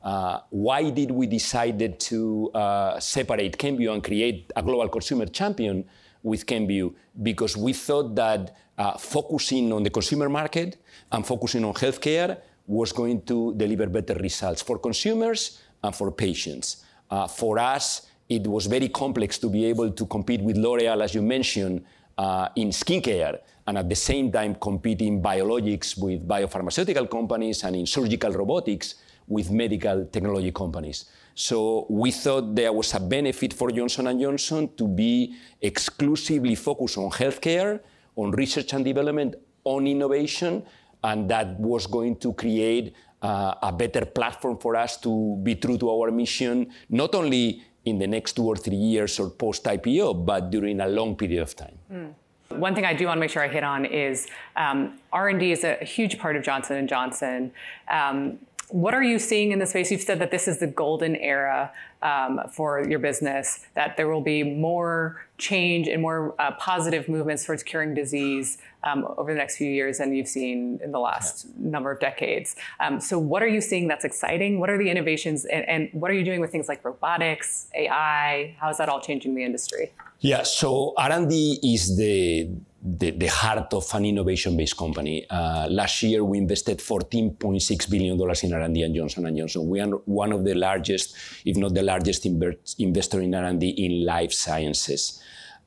Uh, 0.02 0.40
why 0.50 0.90
did 0.90 1.12
we 1.12 1.28
decide 1.28 2.00
to 2.00 2.50
uh, 2.52 2.98
separate 2.98 3.56
Kenvue 3.56 3.92
and 3.94 4.02
create 4.02 4.50
a 4.56 4.62
global 4.64 4.88
consumer 4.88 5.26
champion 5.26 5.84
with 6.24 6.44
Kenvue? 6.44 6.92
Because 7.22 7.56
we 7.56 7.72
thought 7.72 8.16
that 8.16 8.56
uh, 8.78 8.96
focusing 8.98 9.72
on 9.72 9.82
the 9.82 9.90
consumer 9.90 10.28
market 10.28 10.78
and 11.10 11.26
focusing 11.26 11.64
on 11.64 11.74
healthcare 11.74 12.38
was 12.66 12.92
going 12.92 13.22
to 13.22 13.54
deliver 13.54 13.86
better 13.86 14.14
results 14.14 14.62
for 14.62 14.78
consumers 14.78 15.60
and 15.82 15.94
for 15.94 16.10
patients. 16.12 16.84
Uh, 17.10 17.26
for 17.26 17.58
us, 17.58 18.06
it 18.28 18.46
was 18.46 18.66
very 18.66 18.88
complex 18.88 19.38
to 19.38 19.50
be 19.50 19.64
able 19.66 19.90
to 19.90 20.06
compete 20.06 20.40
with 20.40 20.56
L'Oreal, 20.56 21.02
as 21.02 21.14
you 21.14 21.22
mentioned, 21.22 21.84
uh, 22.16 22.48
in 22.56 22.69
skincare, 22.69 23.40
and 23.66 23.78
at 23.78 23.88
the 23.88 23.94
same 23.94 24.30
time 24.30 24.54
compete 24.54 25.02
in 25.02 25.22
biologics 25.22 25.98
with 25.98 26.26
biopharmaceutical 26.26 27.10
companies 27.10 27.64
and 27.64 27.76
in 27.76 27.86
surgical 27.86 28.32
robotics 28.32 28.96
with 29.26 29.50
medical 29.50 30.06
technology 30.06 30.52
companies. 30.52 31.06
So 31.34 31.86
we 31.88 32.10
thought 32.10 32.54
there 32.54 32.72
was 32.72 32.94
a 32.94 33.00
benefit 33.00 33.54
for 33.54 33.70
Johnson 33.70 34.19
& 34.19 34.20
Johnson 34.20 34.70
to 34.76 34.86
be 34.86 35.34
exclusively 35.60 36.54
focused 36.54 36.98
on 36.98 37.10
healthcare, 37.10 37.80
on 38.16 38.30
research 38.32 38.72
and 38.72 38.84
development, 38.84 39.34
on 39.64 39.86
innovation, 39.86 40.62
and 41.04 41.28
that 41.30 41.58
was 41.58 41.86
going 41.86 42.16
to 42.16 42.32
create 42.32 42.94
uh, 43.22 43.54
a 43.62 43.72
better 43.72 44.04
platform 44.04 44.58
for 44.58 44.76
us 44.76 44.96
to 44.98 45.38
be 45.42 45.54
true 45.54 45.78
to 45.78 45.90
our 45.90 46.10
mission, 46.10 46.70
not 46.88 47.14
only 47.14 47.62
in 47.84 47.98
the 47.98 48.06
next 48.06 48.34
two 48.34 48.44
or 48.44 48.56
three 48.56 48.76
years 48.76 49.19
or 49.19 49.31
post 49.31 49.64
IPO, 49.64 50.24
but 50.24 50.50
during 50.50 50.81
a 50.81 50.86
long 50.88 51.16
period 51.16 51.42
of 51.42 51.54
time. 51.56 51.78
Mm. 51.92 52.14
One 52.58 52.74
thing 52.74 52.84
I 52.84 52.92
do 52.92 53.06
want 53.06 53.16
to 53.16 53.20
make 53.20 53.31
sure 53.31 53.42
I 53.42 53.48
hit 53.48 53.64
on 53.64 53.86
is 53.86 54.26
um, 54.56 54.98
R&D 55.12 55.52
is 55.52 55.64
a, 55.64 55.76
huge 55.76 56.19
part 56.19 56.36
of 56.36 56.42
Johnson 56.42 56.76
and 56.76 56.88
Johnson. 56.88 57.50
Um, 57.90 58.38
what 58.72 58.94
are 58.94 59.02
you 59.02 59.19
seeing 59.19 59.52
in 59.52 59.58
the 59.58 59.67
space? 59.67 59.91
You've 59.91 60.00
said 60.00 60.19
that 60.20 60.31
this 60.31 60.48
is 60.48 60.58
the 60.58 60.67
golden 60.67 61.14
era 61.17 61.70
um, 62.02 62.41
for 62.50 62.82
your 62.88 62.98
business, 62.98 63.60
that 63.74 63.98
there 63.98 64.08
will 64.08 64.22
be 64.22 64.43
more 64.43 65.22
change 65.36 65.88
and 65.88 66.00
more 66.00 66.34
uh, 66.38 66.52
positive 66.52 67.06
movements 67.08 67.44
towards 67.44 67.62
curing 67.62 67.93
disease 67.93 68.56
um, 68.82 69.06
over 69.19 69.32
the 69.32 69.38
next 69.38 69.58
few 69.58 69.70
years 69.70 69.98
than 69.98 70.14
you've 70.14 70.26
seen 70.26 70.81
in 70.82 70.91
the 70.91 70.98
last 70.98 71.44
yeah. 71.44 71.70
number 71.70 71.93
of 71.93 72.00
decades. 72.00 72.56
Um, 72.81 72.98
so, 72.98 73.19
what 73.19 73.43
are 73.43 73.48
you 73.48 73.60
seeing 73.60 73.88
that's 73.88 74.06
exciting? 74.06 74.58
What 74.58 74.70
are 74.70 74.79
the 74.79 74.88
innovations, 74.88 75.44
and, 75.44 75.69
and 75.69 75.88
what 75.93 76.10
are 76.10 76.14
you 76.14 76.24
doing 76.24 76.41
with 76.41 76.50
things 76.50 76.67
like 76.67 76.82
robotics, 76.84 77.67
AI? 77.74 78.56
How 78.58 78.70
is 78.70 78.79
that 78.79 78.88
all 78.88 79.00
changing 79.00 79.34
the 79.34 79.44
industry? 79.44 79.93
Yeah, 80.20 80.44
so 80.44 80.94
R&D 80.96 81.58
is 81.62 81.96
the 81.96 82.48
the, 82.84 83.12
the 83.12 83.27
heart 83.27 83.72
of 83.72 83.89
an 83.94 84.05
innovation-based 84.05 84.77
company. 84.77 85.24
Uh, 85.31 85.69
last 85.70 86.03
year, 86.03 86.24
we 86.24 86.39
invested 86.39 86.79
$14.6 86.79 87.91
billion 87.91 88.20
in 88.20 88.53
R&D 88.53 88.82
at 88.82 88.93
Johnson 88.93 89.36
& 89.36 89.39
Johnson. 89.39 89.69
We 89.69 89.81
are 89.81 89.89
one 89.89 90.32
of 90.32 90.44
the 90.44 90.55
largest, 90.55 91.15
if 91.44 91.56
not 91.56 91.74
the 91.74 91.82
largest 91.82 92.27
investor 92.27 93.20
in 93.20 93.34
R&D 93.34 93.69
in 93.69 94.05
life 94.05 94.32
sciences. 94.32 95.22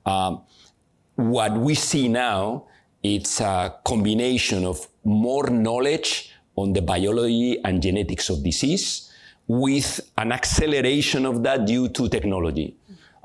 Um, 0.05 0.41
what 1.15 1.53
we 1.57 1.75
see 1.75 2.09
now, 2.09 2.65
it's 3.01 3.39
a 3.39 3.75
combination 3.85 4.65
of 4.65 4.85
more 5.05 5.49
knowledge 5.49 6.33
on 6.57 6.73
the 6.73 6.81
biology 6.81 7.63
and 7.63 7.81
genetics 7.81 8.29
of 8.29 8.43
disease 8.43 9.11
with 9.47 10.01
an 10.17 10.31
acceleration 10.31 11.25
of 11.25 11.43
that 11.43 11.65
due 11.65 11.87
to 11.89 12.09
technology. 12.09 12.75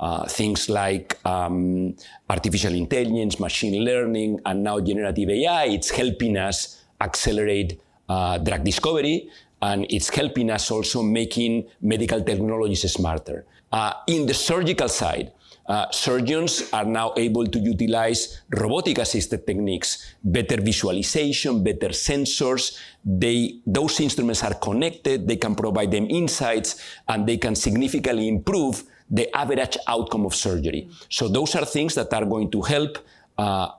Uh, 0.01 0.25
things 0.25 0.71
like 0.71 1.19
um, 1.27 1.95
artificial 2.31 2.73
intelligence, 2.73 3.39
machine 3.39 3.85
learning, 3.85 4.41
and 4.47 4.65
now 4.65 4.81
generative 4.81 5.29
AI. 5.29 5.67
It's 5.67 5.91
helping 5.91 6.39
us 6.39 6.81
accelerate 6.99 7.79
uh, 8.09 8.39
drug 8.39 8.65
discovery, 8.65 9.29
and 9.61 9.85
it's 9.91 10.09
helping 10.09 10.51
us 10.51 10.71
also 10.71 11.03
making 11.03 11.69
medical 11.83 12.23
technologies 12.23 12.91
smarter. 12.91 13.45
Uh, 13.71 13.93
in 14.07 14.25
the 14.25 14.33
surgical 14.33 14.89
side, 14.89 15.33
uh, 15.69 15.91
surgeons 15.91 16.71
are 16.73 16.87
now 16.87 17.13
able 17.19 17.47
to 17.47 17.59
utilize 17.59 18.41
robotic 18.49 18.97
assisted 18.97 19.47
techniques, 19.47 20.15
better 20.25 20.57
visualization, 20.63 21.63
better 21.63 21.91
sensors. 21.91 22.79
They, 23.05 23.61
those 23.67 24.01
instruments 24.01 24.43
are 24.43 24.55
connected, 24.55 25.29
they 25.29 25.37
can 25.37 25.55
provide 25.55 25.91
them 25.91 26.09
insights, 26.09 26.83
and 27.07 27.27
they 27.27 27.37
can 27.37 27.55
significantly 27.55 28.29
improve 28.29 28.83
the 29.11 29.35
average 29.37 29.77
outcome 29.89 30.25
of 30.25 30.35
surgery. 30.35 30.89
So 31.09 31.29
those 31.29 31.55
are 31.57 31.65
things 31.65 31.95
that 31.97 32.13
are 32.13 32.25
going 32.25 32.51
to 32.53 32.63
help 32.63 32.99
uh, 33.37 33.71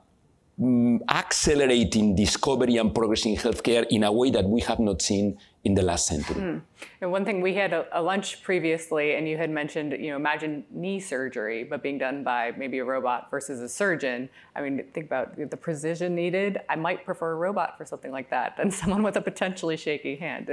mm, 0.60 1.00
accelerating 1.08 2.14
discovery 2.14 2.76
and 2.76 2.94
progress 2.94 3.24
in 3.24 3.36
healthcare 3.36 3.86
in 3.90 4.04
a 4.04 4.12
way 4.12 4.30
that 4.30 4.44
we 4.44 4.60
have 4.62 4.78
not 4.78 5.00
seen 5.00 5.38
in 5.64 5.74
the 5.74 5.82
last 5.82 6.06
century. 6.08 6.40
Mm. 6.40 6.60
And 7.00 7.12
one 7.12 7.24
thing 7.24 7.40
we 7.40 7.54
had 7.54 7.72
a, 7.72 7.86
a, 7.92 8.02
lunch 8.02 8.42
previously, 8.42 9.14
and 9.14 9.28
you 9.28 9.36
had 9.36 9.48
mentioned, 9.48 9.92
you 9.92 10.10
know, 10.10 10.16
imagine 10.16 10.64
knee 10.70 10.98
surgery, 10.98 11.62
but 11.62 11.82
being 11.82 11.98
done 11.98 12.24
by 12.24 12.52
maybe 12.56 12.78
a 12.78 12.84
robot 12.84 13.30
versus 13.30 13.60
a 13.60 13.68
surgeon. 13.68 14.28
I 14.56 14.62
mean, 14.62 14.84
think 14.92 15.06
about 15.06 15.36
the 15.36 15.56
precision 15.56 16.16
needed. 16.16 16.60
I 16.68 16.74
might 16.76 17.04
prefer 17.04 17.32
a 17.32 17.36
robot 17.36 17.78
for 17.78 17.84
something 17.84 18.10
like 18.10 18.28
that 18.30 18.56
than 18.56 18.70
someone 18.80 19.04
with 19.04 19.16
a 19.16 19.20
potentially 19.20 19.76
shaky 19.76 20.16
hand. 20.16 20.48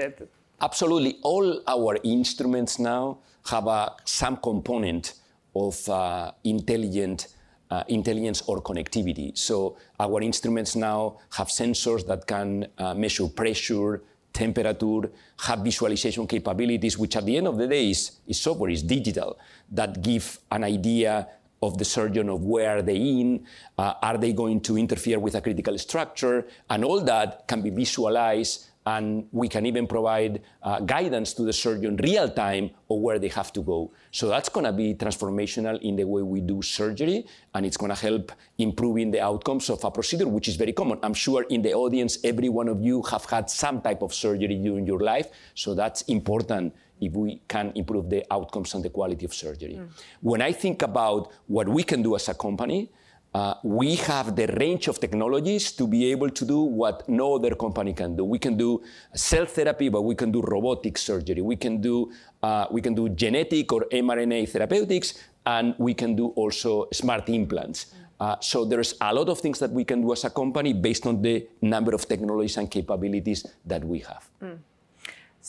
Absolutely, 0.62 1.20
all 1.24 1.62
our 1.68 1.98
instruments 2.04 2.80
now 2.80 3.20
have 3.46 3.68
a, 3.68 3.94
some 4.06 4.38
component 4.38 5.14
of 5.56 5.88
uh, 5.90 6.32
intelligent. 6.44 7.28
Uh, 7.72 7.84
intelligence 7.90 8.42
or 8.48 8.64
connectivity. 8.64 9.38
So 9.38 9.78
our 10.00 10.24
instruments 10.24 10.76
now 10.76 11.20
have 11.34 11.50
sensors 11.50 12.04
that 12.08 12.26
can 12.26 12.66
uh, 12.80 12.96
measure 12.96 13.28
pressure, 13.28 14.02
temperature, 14.34 15.12
have 15.38 15.60
visualization 15.60 16.26
capabilities, 16.26 16.98
which 16.98 17.16
at 17.16 17.28
the 17.28 17.38
end 17.38 17.46
of 17.46 17.60
the 17.60 17.68
day 17.68 17.92
is, 17.92 18.14
is 18.26 18.40
software, 18.42 18.72
is 18.72 18.82
digital, 18.82 19.38
that 19.70 20.02
give 20.02 20.40
an 20.50 20.64
idea 20.64 21.28
of 21.62 21.78
the 21.78 21.86
surgeon 21.86 22.28
of 22.30 22.42
where 22.42 22.78
are 22.78 22.82
they 22.82 22.96
in, 22.96 23.46
uh, 23.78 23.94
are 24.02 24.18
they 24.18 24.34
going 24.34 24.62
to 24.62 24.76
interfere 24.76 25.20
with 25.20 25.36
a 25.36 25.42
critical 25.42 25.78
structure, 25.78 26.48
and 26.72 26.84
all 26.84 27.00
that 27.02 27.48
can 27.48 27.62
be 27.62 27.70
visualized 27.70 28.69
and 28.94 29.28
we 29.32 29.48
can 29.48 29.64
even 29.66 29.86
provide 29.96 30.42
uh, 30.64 30.80
guidance 30.96 31.30
to 31.38 31.44
the 31.50 31.54
surgeon 31.64 31.96
real 31.98 32.28
time 32.46 32.66
of 32.90 32.98
where 33.06 33.20
they 33.24 33.32
have 33.40 33.52
to 33.58 33.62
go. 33.62 33.80
So 34.12 34.24
that's 34.34 34.50
going 34.56 34.66
to 34.72 34.76
be 34.84 34.88
transformational 35.04 35.80
in 35.82 35.96
the 35.96 36.06
way 36.14 36.24
we 36.34 36.40
do 36.42 36.58
surgery, 36.62 37.26
and 37.54 37.66
it's 37.68 37.78
going 37.78 37.94
to 37.98 38.02
help 38.10 38.32
improving 38.58 39.12
the 39.12 39.22
outcomes 39.22 39.70
of 39.70 39.84
a 39.84 39.92
procedure, 39.92 40.28
which 40.28 40.48
is 40.48 40.56
very 40.56 40.74
common. 40.74 40.98
I'm 41.04 41.14
sure 41.14 41.44
in 41.56 41.62
the 41.62 41.74
audience, 41.74 42.18
every 42.24 42.50
one 42.50 42.68
of 42.68 42.82
you 42.82 43.04
have 43.12 43.26
had 43.26 43.50
some 43.50 43.82
type 43.82 44.02
of 44.02 44.12
surgery 44.14 44.56
during 44.56 44.86
your 44.88 45.02
life, 45.14 45.28
so 45.54 45.76
that's 45.76 46.02
important 46.04 46.74
if 47.02 47.14
we 47.14 47.42
can 47.48 47.72
improve 47.76 48.10
the 48.10 48.22
outcomes 48.34 48.74
and 48.74 48.84
the 48.84 48.90
quality 48.90 49.26
of 49.26 49.34
surgery. 49.34 49.76
Mm. 49.76 49.90
When 50.22 50.42
I 50.42 50.52
think 50.52 50.82
about 50.82 51.32
what 51.48 51.68
we 51.70 51.84
can 51.84 52.02
do 52.02 52.16
as 52.16 52.28
a 52.28 52.34
company, 52.34 52.92
uh, 53.34 53.54
we 53.64 53.96
have 53.96 54.36
the 54.36 54.48
range 54.60 54.88
of 54.88 55.00
technologies 55.00 55.72
to 55.74 55.88
be 55.88 56.12
able 56.12 56.30
to 56.30 56.46
do 56.46 56.62
what 56.62 57.08
no 57.08 57.36
other 57.36 57.54
company 57.54 57.94
can 57.94 58.16
do. 58.16 58.26
We 58.26 58.40
can 58.40 58.58
do 58.58 58.82
cell 59.14 59.46
therapy, 59.46 59.90
but 59.90 60.02
we 60.02 60.16
can 60.16 60.32
do 60.32 60.42
robotic 60.42 60.98
surgery. 60.98 61.42
We 61.42 61.56
can 61.56 61.80
do 61.80 62.12
uh, 62.42 62.66
we 62.72 62.82
can 62.82 62.96
do 62.96 63.10
genetic 63.10 63.72
or 63.72 63.86
mRNA 63.92 64.50
therapeutics, 64.50 65.14
and 65.46 65.76
we 65.78 65.94
can 65.94 66.16
do 66.16 66.28
also 66.30 66.88
smart 66.92 67.30
implants. 67.30 67.94
Uh, 68.20 68.36
so 68.42 68.66
there's 68.66 68.96
a 69.00 69.14
lot 69.14 69.30
of 69.30 69.40
things 69.40 69.60
that 69.60 69.72
we 69.72 69.86
can 69.86 70.02
do 70.02 70.12
as 70.12 70.24
a 70.26 70.30
company 70.30 70.74
based 70.74 71.06
on 71.06 71.22
the 71.22 71.48
number 71.62 71.94
of 71.94 72.08
technologies 72.08 72.58
and 72.58 72.70
capabilities 72.70 73.46
that 73.66 73.84
we 73.84 74.00
have. 74.00 74.30
Mm. 74.42 74.58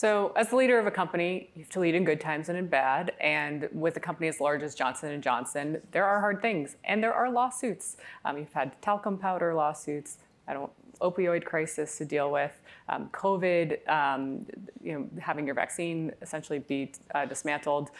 So, 0.01 0.31
as 0.35 0.49
the 0.49 0.55
leader 0.55 0.79
of 0.79 0.87
a 0.87 0.91
company, 0.91 1.51
you 1.53 1.61
have 1.61 1.69
to 1.73 1.79
lead 1.79 1.93
in 1.93 2.03
good 2.03 2.19
times 2.19 2.49
and 2.49 2.57
in 2.57 2.65
bad. 2.65 3.13
And 3.19 3.69
with 3.71 3.97
a 3.97 3.99
company 3.99 4.29
as 4.29 4.39
large 4.39 4.63
as 4.63 4.73
Johnson 4.73 5.11
and 5.11 5.21
Johnson, 5.21 5.79
there 5.91 6.05
are 6.05 6.19
hard 6.19 6.41
things, 6.41 6.75
and 6.85 7.03
there 7.03 7.13
are 7.13 7.29
lawsuits. 7.29 7.97
Um, 8.25 8.39
you've 8.39 8.51
had 8.51 8.81
talcum 8.81 9.19
powder 9.19 9.53
lawsuits. 9.53 10.17
I 10.47 10.55
don't 10.55 10.71
opioid 11.01 11.45
crisis 11.45 11.99
to 11.99 12.05
deal 12.05 12.31
with, 12.31 12.59
um, 12.89 13.09
COVID, 13.13 13.87
um, 13.87 14.47
you 14.81 14.93
know, 14.93 15.07
having 15.19 15.45
your 15.45 15.53
vaccine 15.53 16.11
essentially 16.23 16.57
be 16.57 16.93
uh, 17.13 17.25
dismantled. 17.25 17.91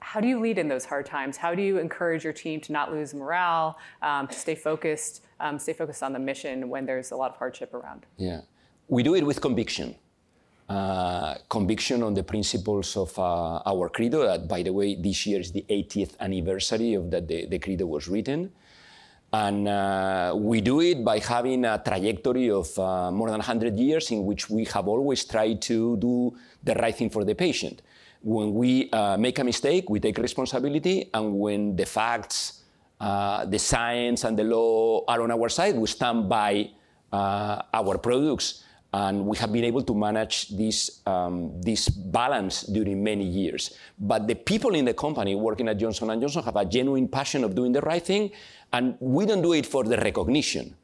How 0.00 0.20
do 0.20 0.28
you 0.28 0.40
lead 0.40 0.58
in 0.58 0.68
those 0.68 0.84
hard 0.84 1.06
times? 1.06 1.38
How 1.38 1.54
do 1.54 1.62
you 1.62 1.78
encourage 1.78 2.22
your 2.22 2.34
team 2.34 2.60
to 2.60 2.70
not 2.70 2.92
lose 2.92 3.14
morale, 3.14 3.78
um, 4.02 4.28
to 4.28 4.38
stay 4.38 4.54
focused, 4.54 5.24
um, 5.40 5.58
stay 5.58 5.72
focused 5.72 6.02
on 6.02 6.12
the 6.12 6.18
mission 6.18 6.68
when 6.68 6.84
there's 6.84 7.12
a 7.12 7.16
lot 7.16 7.30
of 7.30 7.38
hardship 7.38 7.72
around? 7.72 8.04
Yeah, 8.18 8.42
we 8.88 9.02
do 9.02 9.14
it 9.14 9.24
with 9.24 9.40
conviction. 9.40 9.94
Uh, 10.68 11.34
conviction 11.48 12.02
on 12.02 12.14
the 12.14 12.22
principles 12.22 12.96
of 12.96 13.18
uh, 13.18 13.60
our 13.66 13.88
credo. 13.88 14.24
That, 14.24 14.46
by 14.48 14.62
the 14.62 14.72
way, 14.72 14.94
this 14.94 15.26
year 15.26 15.40
is 15.40 15.50
the 15.52 15.66
80th 15.68 16.18
anniversary 16.20 16.94
of 16.94 17.10
that 17.10 17.26
the, 17.28 17.46
the 17.46 17.58
credo 17.58 17.84
was 17.86 18.08
written. 18.08 18.50
And 19.32 19.66
uh, 19.66 20.34
we 20.36 20.60
do 20.60 20.80
it 20.80 21.04
by 21.04 21.18
having 21.18 21.64
a 21.64 21.82
trajectory 21.84 22.50
of 22.50 22.78
uh, 22.78 23.10
more 23.10 23.28
than 23.28 23.38
100 23.38 23.76
years 23.76 24.10
in 24.12 24.24
which 24.24 24.48
we 24.48 24.64
have 24.66 24.88
always 24.88 25.24
tried 25.24 25.60
to 25.62 25.96
do 25.96 26.34
the 26.62 26.74
right 26.74 26.94
thing 26.94 27.10
for 27.10 27.24
the 27.24 27.34
patient. 27.34 27.82
When 28.22 28.54
we 28.54 28.88
uh, 28.92 29.16
make 29.16 29.40
a 29.40 29.44
mistake, 29.44 29.90
we 29.90 30.00
take 30.00 30.16
responsibility, 30.18 31.10
and 31.12 31.38
when 31.38 31.74
the 31.74 31.86
facts, 31.86 32.62
the 33.00 33.58
science, 33.58 34.22
and 34.24 34.38
the 34.38 34.44
law 34.44 35.04
are 35.08 35.22
on 35.22 35.32
our 35.32 35.48
side, 35.48 35.74
we 35.74 35.88
stand 35.88 36.28
by 36.28 36.70
our 37.12 37.98
products 37.98 38.62
and 38.92 39.24
we 39.26 39.36
have 39.38 39.50
been 39.52 39.64
able 39.64 39.82
to 39.82 39.94
manage 39.94 40.48
this, 40.48 41.00
um, 41.06 41.60
this 41.62 41.88
balance 41.88 42.62
during 42.64 43.02
many 43.02 43.24
years. 43.24 43.74
But 43.98 44.26
the 44.26 44.34
people 44.34 44.74
in 44.74 44.84
the 44.84 44.92
company 44.92 45.34
working 45.34 45.68
at 45.68 45.78
Johnson 45.78 46.08
& 46.08 46.20
Johnson 46.20 46.42
have 46.42 46.56
a 46.56 46.64
genuine 46.64 47.08
passion 47.08 47.42
of 47.44 47.54
doing 47.54 47.72
the 47.72 47.80
right 47.80 48.04
thing, 48.04 48.30
and 48.72 48.96
we 49.00 49.24
don't 49.24 49.40
do 49.40 49.54
it 49.54 49.64
for 49.64 49.84
the 49.84 49.96
recognition. 49.96 50.76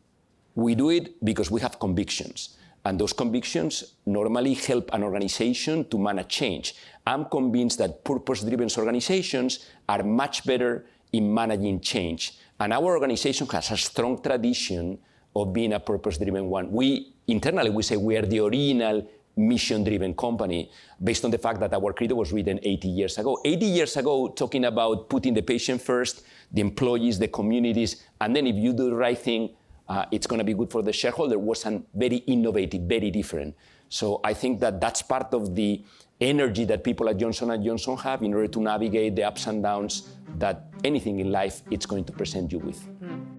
We 0.55 0.75
do 0.75 0.91
it 0.91 1.23
because 1.25 1.51
we 1.51 1.61
have 1.61 1.79
convictions. 1.79 2.57
And 2.85 2.99
those 2.99 3.13
convictions 3.13 3.95
normally 4.07 4.55
help 4.55 4.89
an 4.95 5.03
organization 5.03 5.85
to 5.91 5.99
manage 5.99 6.29
change. 6.29 6.75
I'm 7.07 7.27
convinced 7.27 7.79
that 7.79 8.05
purpose-driven 8.05 8.71
organizations 8.79 9.67
are 9.89 10.03
much 10.03 10.47
better 10.47 10.87
in 11.13 11.33
managing 11.33 11.81
change. 11.81 12.39
And 12.59 12.73
our 12.73 12.85
organization 12.85 13.47
has 13.49 13.71
a 13.71 13.77
strong 13.77 14.23
tradition 14.23 14.99
of 15.43 15.53
being 15.53 15.73
a 15.73 15.81
purpose-driven 15.81 16.49
one. 16.49 16.71
We 16.71 17.15
internally 17.27 17.71
we 17.71 17.83
say 17.83 17.97
we 17.97 18.17
are 18.17 18.23
the 18.23 18.41
original 18.41 19.07
mission-driven 19.37 20.15
company 20.15 20.71
based 21.03 21.25
on 21.25 21.31
the 21.31 21.39
fact 21.39 21.61
that 21.61 21.73
our 21.73 21.93
credo 21.93 22.17
was 22.17 22.33
written 22.33 22.59
80 22.63 22.89
years 22.89 23.19
ago. 23.19 23.39
80 23.45 23.67
years 23.67 23.97
ago, 23.97 24.29
talking 24.29 24.65
about 24.65 25.09
putting 25.09 25.33
the 25.33 25.43
patient 25.43 25.81
first, 25.81 26.23
the 26.53 26.61
employees, 26.61 27.19
the 27.19 27.29
communities, 27.29 28.05
and 28.21 28.35
then 28.35 28.47
if 28.47 28.57
you 28.57 28.73
do 28.73 28.91
the 28.91 28.97
right 28.97 29.19
thing, 29.19 29.51
uh, 29.89 30.05
it's 30.11 30.27
going 30.27 30.39
to 30.39 30.45
be 30.45 30.55
good 30.55 30.71
for 30.71 30.83
the 30.83 30.93
shareholder 30.93 31.39
was 31.39 31.65
an 31.65 31.85
very 31.95 32.17
innovative, 32.27 32.83
very 32.83 33.11
different. 33.11 33.55
So 33.89 34.21
I 34.23 34.35
think 34.35 34.61
that 34.61 34.81
that's 34.81 35.01
part 35.01 35.33
of 35.33 35.55
the 35.55 35.83
energy 36.21 36.65
that 36.67 36.85
people 36.85 37.09
at 37.09 37.17
Johnson 37.17 37.63
& 37.63 37.65
Johnson 37.65 37.97
have 37.97 38.23
in 38.23 38.35
order 38.35 38.49
to 38.49 38.61
navigate 38.61 39.17
the 39.17 39.25
ups 39.25 39.47
and 39.47 39.63
downs 39.63 40.09
that 40.37 40.67
anything 40.85 41.21
in 41.21 41.33
life 41.33 41.63
it's 41.71 41.87
going 41.87 42.05
to 42.05 42.13
present 42.13 42.53
you 42.53 42.59
with. 42.59 42.85
Mm 43.01 43.38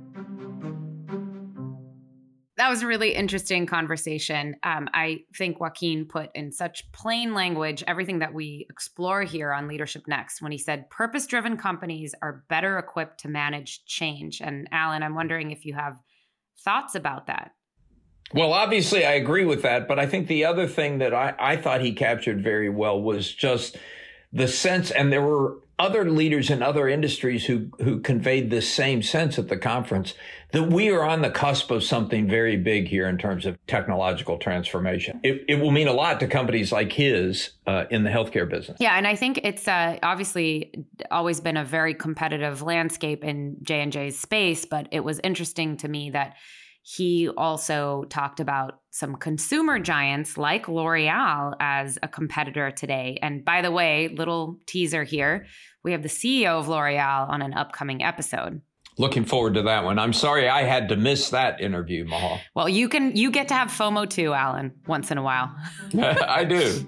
that 2.59 2.69
was 2.69 2.83
a 2.83 2.87
really 2.87 3.15
interesting 3.15 3.65
conversation. 3.65 4.57
Um, 4.63 4.89
I 4.93 5.21
think 5.33 5.61
Joaquin 5.61 6.05
put 6.05 6.29
in 6.35 6.51
such 6.51 6.91
plain 6.91 7.33
language 7.33 7.85
everything 7.87 8.19
that 8.19 8.33
we 8.33 8.67
explore 8.69 9.23
here 9.23 9.53
on 9.53 9.69
Leadership 9.69 10.09
Next 10.09 10.41
when 10.41 10.51
he 10.51 10.57
said 10.57 10.89
purpose 10.89 11.25
driven 11.25 11.55
companies 11.55 12.13
are 12.21 12.43
better 12.49 12.77
equipped 12.77 13.21
to 13.21 13.29
manage 13.29 13.85
change. 13.85 14.41
And 14.41 14.67
Alan, 14.73 15.03
I'm 15.03 15.15
wondering 15.15 15.51
if 15.51 15.65
you 15.65 15.73
have 15.73 16.01
thoughts 16.59 16.95
about 16.95 17.27
that. 17.27 17.53
Well, 18.33 18.51
obviously, 18.51 19.05
I 19.05 19.13
agree 19.13 19.45
with 19.45 19.61
that. 19.61 19.87
But 19.87 19.97
I 19.97 20.05
think 20.05 20.27
the 20.27 20.43
other 20.43 20.67
thing 20.67 20.97
that 20.97 21.13
I, 21.13 21.33
I 21.39 21.55
thought 21.55 21.79
he 21.79 21.93
captured 21.93 22.43
very 22.43 22.69
well 22.69 23.01
was 23.01 23.33
just 23.33 23.77
the 24.33 24.49
sense, 24.49 24.91
and 24.91 25.13
there 25.13 25.21
were 25.21 25.59
other 25.79 26.09
leaders 26.09 26.49
in 26.49 26.61
other 26.61 26.89
industries 26.89 27.45
who 27.45 27.69
who 27.79 28.01
conveyed 28.01 28.49
this 28.51 28.71
same 28.71 29.01
sense 29.01 29.39
at 29.39 29.47
the 29.47 29.57
conference 29.57 30.13
that 30.51 30.63
we 30.63 30.89
are 30.89 31.03
on 31.03 31.21
the 31.21 31.29
cusp 31.29 31.71
of 31.71 31.83
something 31.83 32.27
very 32.27 32.57
big 32.57 32.87
here 32.87 33.07
in 33.07 33.17
terms 33.17 33.45
of 33.45 33.57
technological 33.67 34.37
transformation. 34.37 35.19
It, 35.23 35.45
it 35.47 35.55
will 35.55 35.71
mean 35.71 35.87
a 35.87 35.93
lot 35.93 36.19
to 36.19 36.27
companies 36.27 36.71
like 36.71 36.91
his 36.91 37.51
uh, 37.65 37.85
in 37.89 38.03
the 38.03 38.09
healthcare 38.09 38.49
business. 38.49 38.77
Yeah, 38.79 38.97
and 38.97 39.07
I 39.07 39.15
think 39.15 39.39
it's 39.43 39.67
uh, 39.67 39.97
obviously 40.03 40.85
always 41.11 41.39
been 41.39 41.57
a 41.57 41.65
very 41.65 41.93
competitive 41.93 42.61
landscape 42.61 43.23
in 43.23 43.57
J 43.63 43.81
and 43.81 43.91
J's 43.91 44.19
space, 44.19 44.65
but 44.65 44.87
it 44.91 45.01
was 45.01 45.19
interesting 45.23 45.77
to 45.77 45.87
me 45.87 46.09
that 46.09 46.35
he 46.81 47.29
also 47.29 48.05
talked 48.09 48.39
about 48.39 48.79
some 48.89 49.15
consumer 49.15 49.79
giants 49.79 50.37
like 50.37 50.67
L'Oreal 50.67 51.53
as 51.59 51.99
a 52.01 52.07
competitor 52.07 52.71
today. 52.71 53.19
And 53.21 53.45
by 53.45 53.61
the 53.61 53.69
way, 53.69 54.07
little 54.07 54.57
teaser 54.65 55.03
here 55.03 55.45
we 55.83 55.91
have 55.91 56.03
the 56.03 56.09
CEO 56.09 56.59
of 56.59 56.67
L'Oreal 56.67 57.29
on 57.29 57.41
an 57.41 57.53
upcoming 57.53 58.03
episode. 58.03 58.61
Looking 58.97 59.23
forward 59.23 59.53
to 59.53 59.61
that 59.63 59.85
one. 59.85 59.97
I'm 59.97 60.11
sorry 60.11 60.49
I 60.49 60.63
had 60.63 60.89
to 60.89 60.97
miss 60.97 61.29
that 61.29 61.61
interview, 61.61 62.03
Michal. 62.05 62.39
Well, 62.55 62.67
you 62.67 62.89
can 62.89 63.15
you 63.15 63.31
get 63.31 63.47
to 63.47 63.53
have 63.53 63.69
FOMO 63.69 64.09
too, 64.09 64.33
Alan, 64.33 64.73
once 64.87 65.09
in 65.11 65.17
a 65.17 65.23
while. 65.23 65.55
I 65.97 66.43
do. 66.43 66.87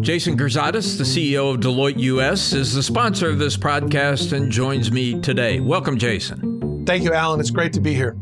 Jason 0.00 0.36
Girzadas, 0.36 0.98
the 0.98 1.04
CEO 1.04 1.54
of 1.54 1.60
Deloitte 1.60 2.00
US, 2.00 2.52
is 2.52 2.74
the 2.74 2.82
sponsor 2.82 3.28
of 3.28 3.38
this 3.38 3.56
podcast 3.56 4.32
and 4.32 4.50
joins 4.50 4.90
me 4.90 5.20
today. 5.20 5.60
Welcome, 5.60 5.96
Jason. 5.96 6.84
Thank 6.84 7.04
you, 7.04 7.12
Alan. 7.12 7.38
It's 7.38 7.52
great 7.52 7.72
to 7.74 7.80
be 7.80 7.94
here. 7.94 8.16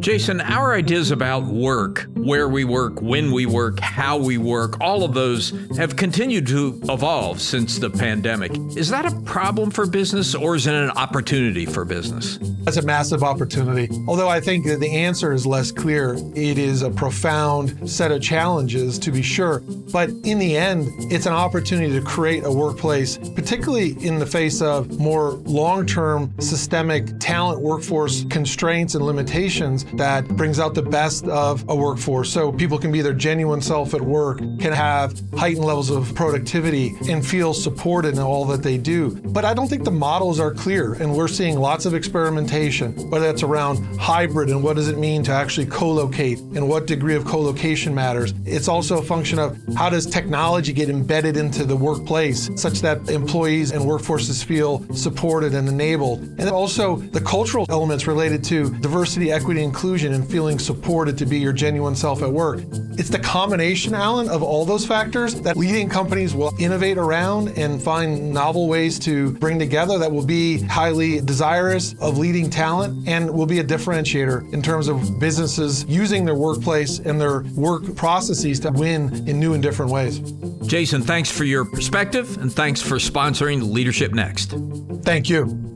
Jason, 0.00 0.40
our 0.40 0.74
ideas 0.74 1.10
about 1.10 1.44
work 1.44 2.06
where 2.14 2.48
we 2.48 2.64
work, 2.64 3.00
when 3.02 3.32
we 3.32 3.46
work, 3.46 3.80
how 3.80 4.16
we 4.16 4.38
work, 4.38 4.80
all 4.80 5.02
of 5.02 5.12
those 5.12 5.50
have 5.76 5.96
continued 5.96 6.46
to 6.46 6.80
evolve 6.88 7.40
since 7.40 7.78
the 7.78 7.90
pandemic. 7.90 8.52
Is 8.76 8.90
that 8.90 9.06
a 9.06 9.20
problem 9.22 9.70
for 9.70 9.86
business 9.86 10.34
or 10.34 10.54
is 10.54 10.66
it 10.66 10.74
an 10.74 10.90
opportunity 10.90 11.66
for 11.66 11.84
business? 11.84 12.38
That's 12.62 12.76
a 12.76 12.82
massive 12.82 13.22
opportunity. 13.24 13.88
Although 14.06 14.28
I 14.28 14.40
think 14.40 14.66
that 14.66 14.78
the 14.78 14.94
answer 14.94 15.32
is 15.32 15.46
less 15.46 15.72
clear, 15.72 16.14
it 16.34 16.58
is 16.58 16.82
a 16.82 16.90
profound 16.90 17.88
set 17.88 18.12
of 18.12 18.22
challenges 18.22 18.98
to 19.00 19.10
be 19.10 19.22
sure. 19.22 19.60
But 19.92 20.10
in 20.22 20.38
the 20.38 20.56
end, 20.56 20.86
it's 21.12 21.26
an 21.26 21.32
opportunity 21.32 21.92
to 21.98 22.04
create 22.04 22.44
a 22.44 22.52
workplace, 22.52 23.18
particularly 23.34 23.96
in 24.06 24.18
the 24.18 24.26
face 24.26 24.60
of 24.60 24.98
more 24.98 25.32
long 25.44 25.86
term 25.86 26.32
systemic 26.38 27.18
talent 27.18 27.60
workforce 27.60 28.24
constraints 28.28 28.94
and 28.94 29.04
limitations 29.04 29.86
that 29.94 30.26
brings 30.28 30.58
out 30.58 30.74
the 30.74 30.82
best 30.82 31.26
of 31.26 31.64
a 31.68 31.74
workforce. 31.74 32.32
So 32.32 32.52
people 32.52 32.78
can 32.78 32.92
be 32.92 33.00
their 33.00 33.12
genuine 33.12 33.60
self 33.60 33.94
at 33.94 34.00
work, 34.00 34.38
can 34.38 34.72
have 34.72 35.20
heightened 35.36 35.64
levels 35.64 35.90
of 35.90 36.14
productivity, 36.14 36.94
and 37.08 37.26
feel 37.26 37.54
supported 37.54 38.14
in 38.14 38.20
all 38.20 38.44
that 38.46 38.62
they 38.62 38.78
do. 38.78 39.10
But 39.10 39.44
I 39.44 39.54
don't 39.54 39.68
think 39.68 39.84
the 39.84 39.90
models 39.90 40.40
are 40.40 40.52
clear, 40.52 40.94
and 40.94 41.14
we're 41.14 41.28
seeing 41.28 41.58
lots 41.58 41.86
of 41.86 41.94
experimentation, 41.94 42.92
whether 43.10 43.26
that's 43.26 43.42
around 43.42 43.84
hybrid 43.98 44.48
and 44.48 44.62
what 44.62 44.76
does 44.76 44.88
it 44.88 44.98
mean 44.98 45.22
to 45.24 45.32
actually 45.32 45.66
co 45.66 45.90
locate 45.90 46.38
and 46.38 46.68
what 46.68 46.86
degree 46.86 47.14
of 47.14 47.24
co 47.24 47.40
location 47.40 47.94
matters. 47.94 48.34
It's 48.44 48.68
also 48.68 48.98
a 48.98 49.02
function 49.02 49.38
of 49.38 49.58
how 49.76 49.90
does 49.90 50.06
technology 50.06 50.72
get 50.72 50.88
embedded 50.88 51.36
into 51.36 51.64
the 51.64 51.76
workplace 51.76 52.50
such 52.56 52.80
that 52.80 53.10
employees 53.10 53.72
and 53.72 53.84
workforces 53.84 54.44
feel 54.44 54.84
supported 54.94 55.54
and 55.54 55.68
enabled. 55.68 56.20
And 56.38 56.48
also 56.48 56.96
the 56.96 57.20
cultural 57.20 57.66
elements 57.68 58.06
related 58.06 58.44
to 58.44 58.70
diversity, 58.78 59.30
equity, 59.30 59.62
inclusion, 59.78 60.12
and 60.12 60.28
feeling 60.28 60.58
supported 60.58 61.16
to 61.16 61.24
be 61.24 61.38
your 61.38 61.52
genuine 61.52 61.94
self 61.94 62.20
at 62.22 62.32
work. 62.32 62.58
It's 62.98 63.10
the 63.10 63.18
combination, 63.20 63.94
Alan, 63.94 64.28
of 64.28 64.42
all 64.42 64.64
those 64.64 64.84
factors 64.84 65.40
that 65.42 65.56
leading 65.56 65.88
companies 65.88 66.34
will 66.34 66.52
innovate 66.58 66.98
around 66.98 67.56
and 67.56 67.80
find 67.80 68.34
novel 68.34 68.66
ways 68.66 68.98
to 69.00 69.34
bring 69.34 69.56
together 69.56 69.96
that 69.96 70.10
will 70.10 70.26
be 70.26 70.60
highly 70.62 71.20
desirous 71.20 71.94
of 72.00 72.18
leading 72.18 72.50
talent 72.50 73.06
and 73.06 73.30
will 73.30 73.46
be 73.46 73.60
a 73.60 73.64
differentiator 73.64 74.52
in 74.52 74.62
terms 74.62 74.88
of 74.88 75.20
businesses 75.20 75.84
using 75.84 76.24
their 76.24 76.34
workplace 76.34 76.98
and 76.98 77.20
their 77.20 77.42
work 77.54 77.94
processes 77.94 78.58
to 78.58 78.72
win 78.72 79.28
in 79.28 79.38
new 79.38 79.54
and 79.54 79.62
different 79.62 79.92
ways. 79.92 80.18
Jason, 80.66 81.02
thanks 81.02 81.30
for 81.30 81.44
your 81.44 81.64
perspective 81.64 82.36
and 82.38 82.52
thanks 82.52 82.82
for 82.82 82.96
sponsoring 82.96 83.62
Leadership 83.72 84.12
Next. 84.12 84.56
Thank 85.04 85.30
you. 85.30 85.67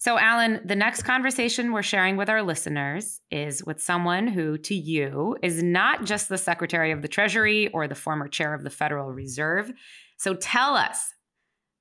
So, 0.00 0.18
Alan, 0.18 0.62
the 0.64 0.74
next 0.74 1.02
conversation 1.02 1.72
we're 1.72 1.82
sharing 1.82 2.16
with 2.16 2.30
our 2.30 2.42
listeners 2.42 3.20
is 3.30 3.62
with 3.62 3.82
someone 3.82 4.28
who, 4.28 4.56
to 4.56 4.74
you, 4.74 5.36
is 5.42 5.62
not 5.62 6.06
just 6.06 6.30
the 6.30 6.38
Secretary 6.38 6.90
of 6.90 7.02
the 7.02 7.08
Treasury 7.08 7.68
or 7.68 7.86
the 7.86 7.94
former 7.94 8.26
chair 8.26 8.54
of 8.54 8.62
the 8.62 8.70
Federal 8.70 9.12
Reserve. 9.12 9.70
So, 10.16 10.32
tell 10.32 10.74
us, 10.74 11.12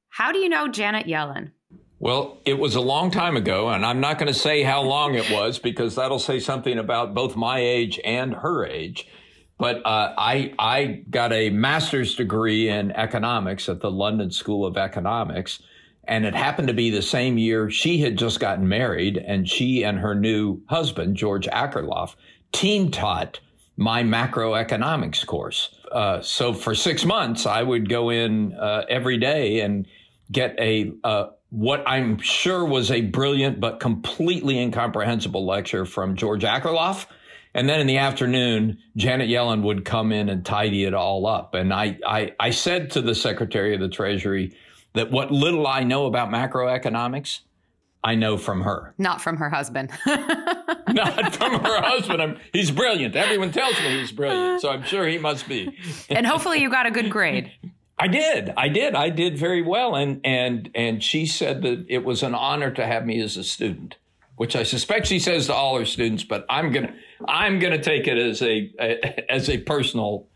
how 0.09 0.33
do 0.33 0.39
you 0.39 0.49
know 0.49 0.67
Janet 0.67 1.07
Yellen? 1.07 1.51
Well, 1.99 2.41
it 2.43 2.59
was 2.59 2.75
a 2.75 2.81
long 2.81 3.09
time 3.09 3.37
ago, 3.37 3.69
and 3.69 3.85
I'm 3.85 4.01
not 4.01 4.19
going 4.19 4.27
to 4.27 4.37
say 4.37 4.63
how 4.63 4.81
long 4.81 5.15
it 5.15 5.31
was 5.31 5.57
because 5.57 5.95
that'll 5.95 6.19
say 6.19 6.41
something 6.41 6.77
about 6.77 7.13
both 7.13 7.37
my 7.37 7.59
age 7.59 8.01
and 8.03 8.33
her 8.33 8.65
age. 8.65 9.07
But 9.57 9.77
uh, 9.85 10.13
I 10.17 10.53
I 10.59 11.03
got 11.09 11.31
a 11.31 11.51
master's 11.51 12.15
degree 12.15 12.67
in 12.67 12.91
economics 12.91 13.69
at 13.69 13.79
the 13.79 13.91
London 13.91 14.29
School 14.29 14.65
of 14.65 14.75
Economics 14.75 15.61
and 16.09 16.25
it 16.25 16.33
happened 16.33 16.67
to 16.67 16.73
be 16.73 16.89
the 16.89 17.03
same 17.03 17.37
year 17.37 17.69
she 17.69 17.99
had 17.99 18.17
just 18.17 18.39
gotten 18.39 18.67
married, 18.67 19.15
and 19.17 19.47
she 19.47 19.83
and 19.83 19.99
her 19.99 20.15
new 20.15 20.59
husband, 20.67 21.15
George 21.15 21.47
Akerlof, 21.47 22.15
team 22.51 22.89
taught 22.89 23.39
my 23.77 24.01
macroeconomics 24.01 25.25
course. 25.25 25.69
Uh, 25.91 26.19
so 26.19 26.51
for 26.51 26.73
six 26.73 27.05
months, 27.05 27.45
I 27.45 27.61
would 27.61 27.87
go 27.87 28.09
in 28.09 28.53
uh, 28.53 28.85
every 28.89 29.17
day 29.17 29.61
and 29.61 29.85
get 30.31 30.59
a 30.59 30.91
uh, 31.03 31.27
what 31.51 31.83
I'm 31.87 32.17
sure 32.19 32.65
was 32.65 32.89
a 32.91 33.01
brilliant 33.01 33.59
but 33.59 33.79
completely 33.79 34.59
incomprehensible 34.59 35.45
lecture 35.45 35.85
from 35.85 36.15
George 36.15 36.43
Akerlof. 36.43 37.05
And 37.53 37.67
then 37.67 37.79
in 37.79 37.87
the 37.87 37.97
afternoon, 37.97 38.77
Janet 38.95 39.29
Yellen 39.29 39.63
would 39.63 39.85
come 39.85 40.11
in 40.11 40.29
and 40.29 40.45
tidy 40.45 40.85
it 40.85 40.93
all 40.93 41.25
up. 41.25 41.55
And 41.55 41.73
I, 41.73 41.97
I, 42.05 42.33
I 42.39 42.51
said 42.51 42.91
to 42.91 43.01
the 43.01 43.15
Secretary 43.15 43.73
of 43.73 43.79
the 43.79 43.89
Treasury, 43.89 44.55
that 44.99 45.11
what 45.11 45.31
little 45.31 45.65
I 45.65 45.83
know 45.83 46.07
about 46.07 46.29
macroeconomics, 46.29 47.39
I 48.03 48.15
know 48.15 48.37
from 48.37 48.63
her. 48.63 48.93
Not 48.97 49.21
from 49.21 49.37
her 49.37 49.49
husband. 49.49 49.91
Not 50.05 51.35
from 51.35 51.53
her 51.53 51.81
husband. 51.81 52.21
I'm, 52.21 52.37
he's 52.51 52.69
brilliant. 52.69 53.15
Everyone 53.15 53.51
tells 53.53 53.79
me 53.79 53.99
he's 53.99 54.11
brilliant, 54.11 54.59
so 54.59 54.69
I'm 54.69 54.83
sure 54.83 55.07
he 55.07 55.17
must 55.17 55.47
be. 55.47 55.73
and 56.09 56.27
hopefully 56.27 56.61
you 56.61 56.69
got 56.69 56.85
a 56.85 56.91
good 56.91 57.09
grade. 57.09 57.49
I 57.97 58.09
did. 58.09 58.53
I 58.57 58.67
did. 58.67 58.93
I 58.93 59.09
did 59.09 59.37
very 59.37 59.61
well 59.61 59.95
and 59.95 60.19
and 60.25 60.69
and 60.75 61.01
she 61.01 61.25
said 61.25 61.61
that 61.61 61.85
it 61.87 62.03
was 62.03 62.23
an 62.23 62.35
honor 62.35 62.71
to 62.71 62.85
have 62.85 63.05
me 63.05 63.21
as 63.21 63.37
a 63.37 63.43
student, 63.43 63.95
which 64.35 64.53
I 64.53 64.63
suspect 64.63 65.07
she 65.07 65.19
says 65.19 65.45
to 65.47 65.53
all 65.53 65.77
her 65.77 65.85
students, 65.85 66.25
but 66.25 66.45
I'm 66.49 66.71
going 66.73 66.87
to 66.87 66.93
I'm 67.25 67.59
going 67.59 67.73
to 67.73 67.81
take 67.81 68.05
it 68.07 68.17
as 68.17 68.41
a, 68.41 68.69
a 68.79 69.31
as 69.31 69.49
a 69.49 69.59
personal 69.59 70.27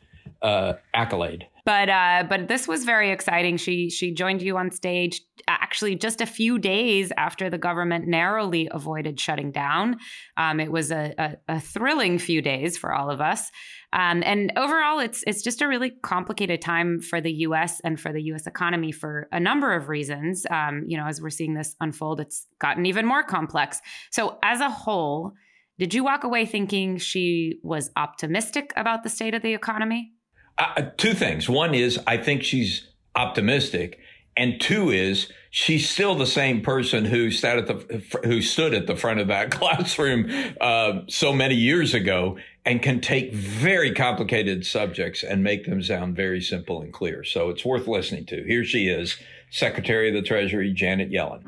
uh, 0.42 0.74
accolade. 0.94 1.48
But 1.66 1.90
uh, 1.90 2.26
but 2.28 2.50
this 2.50 2.68
was 2.68 2.84
very 2.84 3.12
exciting. 3.12 3.56
She 3.58 3.90
she 3.90 4.14
joined 4.14 4.42
you 4.42 4.58
on 4.58 4.72
stage 4.72 5.22
actually 5.48 5.96
just 5.96 6.22
a 6.22 6.26
few 6.26 6.60
days 6.60 7.12
after 7.18 7.50
the 7.50 7.58
government 7.58 8.08
narrowly 8.08 8.68
avoided 8.72 9.20
shutting 9.20 9.52
down. 9.52 9.98
Um, 10.38 10.60
it 10.60 10.72
was 10.72 10.92
a, 10.92 11.14
a, 11.18 11.56
a, 11.56 11.60
thrilling 11.60 12.20
few 12.20 12.42
days 12.42 12.78
for 12.78 12.94
all 12.94 13.10
of 13.10 13.20
us. 13.20 13.50
Um, 13.92 14.24
and 14.26 14.52
overall, 14.58 15.00
it's 15.00 15.24
it's 15.26 15.42
just 15.42 15.62
a 15.62 15.68
really 15.68 15.92
complicated 16.04 16.62
time 16.62 17.00
for 17.00 17.22
the 17.22 17.32
U.S. 17.48 17.80
and 17.84 18.00
for 18.00 18.12
the 18.12 18.22
U.S. 18.24 18.46
economy 18.46 18.92
for 18.92 19.28
a 19.32 19.40
number 19.40 19.74
of 19.74 19.88
reasons. 19.88 20.46
Um, 20.50 20.84
you 20.88 20.98
know, 20.98 21.06
as 21.06 21.22
we're 21.22 21.30
seeing 21.30 21.54
this 21.54 21.76
unfold, 21.80 22.20
it's 22.20 22.46
gotten 22.60 22.86
even 22.86 23.06
more 23.06 23.24
complex. 23.24 23.80
So, 24.12 24.38
as 24.44 24.60
a 24.60 24.70
whole, 24.70 25.32
did 25.80 25.94
you 25.94 26.04
walk 26.04 26.24
away 26.24 26.46
thinking 26.46 26.98
she 26.98 27.60
was 27.64 27.90
optimistic 27.96 28.74
about 28.76 29.04
the 29.04 29.10
state 29.10 29.34
of 29.34 29.42
the 29.42 29.54
economy? 29.54 30.12
Uh, 30.58 30.84
two 30.98 31.14
things. 31.14 31.50
One 31.50 31.74
is 31.74 32.00
I 32.06 32.18
think 32.18 32.44
she's 32.44 32.88
optimistic, 33.16 34.00
and 34.38 34.60
two 34.62 34.92
is 34.92 35.32
she's 35.50 35.90
still 35.90 36.16
the 36.16 36.28
same 36.28 36.62
person 36.62 37.06
who 37.06 37.32
sat 37.32 37.58
at 37.58 37.68
the 37.68 38.20
who 38.24 38.42
stood 38.42 38.74
at 38.74 38.88
the 38.88 38.96
front 38.96 39.20
of 39.20 39.28
that 39.28 39.52
classroom 39.60 40.30
uh, 40.62 41.02
so 41.08 41.34
many 41.34 41.56
years 41.56 41.94
ago 41.94 42.38
and 42.66 42.82
can 42.82 43.02
take 43.02 43.34
very 43.34 43.94
complicated 43.94 44.66
subjects 44.66 45.24
and 45.24 45.44
make 45.44 45.66
them 45.66 45.82
sound 45.82 46.16
very 46.16 46.42
simple 46.42 46.82
and 46.82 46.94
clear. 46.94 47.24
So 47.24 47.50
it's 47.50 47.66
worth 47.66 47.88
listening 47.88 48.26
to. 48.28 48.44
Here 48.44 48.64
she 48.64 48.88
is, 48.88 49.18
Secretary 49.50 50.10
of 50.10 50.16
the 50.16 50.22
Treasury 50.22 50.72
Janet 50.74 51.12
Yellen. 51.12 51.44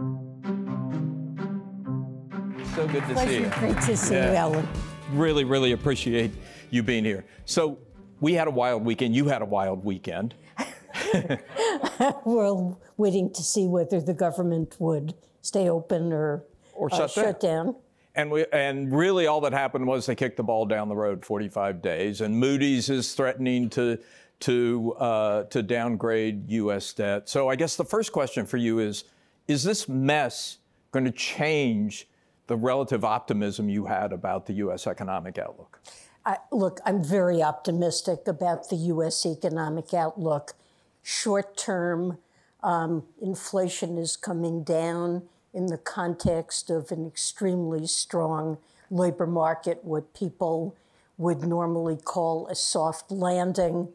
So 2.75 2.85
good 2.87 3.07
to 3.07 3.13
Pleasure. 3.13 3.31
see 3.31 3.39
you. 3.39 3.49
Great 3.51 3.81
to 3.83 3.95
see 3.95 4.15
yeah. 4.15 4.31
you, 4.31 4.37
Ellen. 4.37 4.67
Really, 5.13 5.45
really 5.45 5.71
appreciate 5.71 6.31
you 6.71 6.83
being 6.83 7.05
here. 7.05 7.25
So 7.45 7.79
we 8.19 8.33
had 8.33 8.47
a 8.47 8.51
wild 8.51 8.85
weekend. 8.85 9.15
You 9.15 9.27
had 9.27 9.41
a 9.41 9.45
wild 9.45 9.83
weekend. 9.83 10.35
We're 12.25 12.75
waiting 12.97 13.31
to 13.33 13.43
see 13.43 13.67
whether 13.67 13.99
the 14.01 14.13
government 14.13 14.75
would 14.79 15.13
stay 15.41 15.69
open 15.69 16.13
or, 16.13 16.43
or 16.73 16.89
shut, 16.89 17.01
uh, 17.01 17.07
shut 17.07 17.39
down. 17.39 17.65
down. 17.65 17.75
And 18.15 18.31
we 18.31 18.45
and 18.53 18.95
really 18.95 19.27
all 19.27 19.41
that 19.41 19.51
happened 19.51 19.85
was 19.87 20.05
they 20.05 20.15
kicked 20.15 20.37
the 20.37 20.43
ball 20.43 20.65
down 20.65 20.87
the 20.87 20.95
road 20.95 21.25
45 21.25 21.81
days, 21.81 22.21
and 22.21 22.39
Moody's 22.39 22.89
is 22.89 23.13
threatening 23.13 23.69
to 23.71 23.99
to 24.41 24.93
uh, 24.97 25.43
to 25.45 25.61
downgrade 25.61 26.49
U.S. 26.49 26.93
debt. 26.93 27.27
So 27.27 27.49
I 27.49 27.57
guess 27.57 27.75
the 27.75 27.83
first 27.83 28.13
question 28.13 28.45
for 28.45 28.55
you 28.55 28.79
is: 28.79 29.03
Is 29.49 29.63
this 29.63 29.89
mess 29.89 30.59
going 30.91 31.03
to 31.03 31.11
change 31.11 32.07
the 32.47 32.55
relative 32.55 33.03
optimism 33.03 33.67
you 33.67 33.85
had 33.85 34.13
about 34.13 34.45
the 34.45 34.53
U.S. 34.53 34.87
economic 34.87 35.37
outlook? 35.37 35.81
I, 36.25 36.37
look, 36.51 36.79
I'm 36.85 37.03
very 37.03 37.43
optimistic 37.43 38.27
about 38.27 38.69
the 38.69 38.75
U.S. 38.75 39.25
economic 39.25 39.93
outlook. 39.93 40.53
Short 41.03 41.55
term, 41.55 42.17
um, 42.63 43.03
inflation 43.21 43.97
is 43.97 44.17
coming 44.17 44.63
down 44.63 45.23
in 45.53 45.67
the 45.67 45.77
context 45.77 46.69
of 46.69 46.91
an 46.91 47.05
extremely 47.05 47.85
strong 47.85 48.57
labor 48.89 49.27
market, 49.27 49.83
what 49.83 50.13
people 50.13 50.75
would 51.17 51.43
normally 51.43 51.95
call 51.95 52.47
a 52.47 52.55
soft 52.55 53.11
landing. 53.11 53.89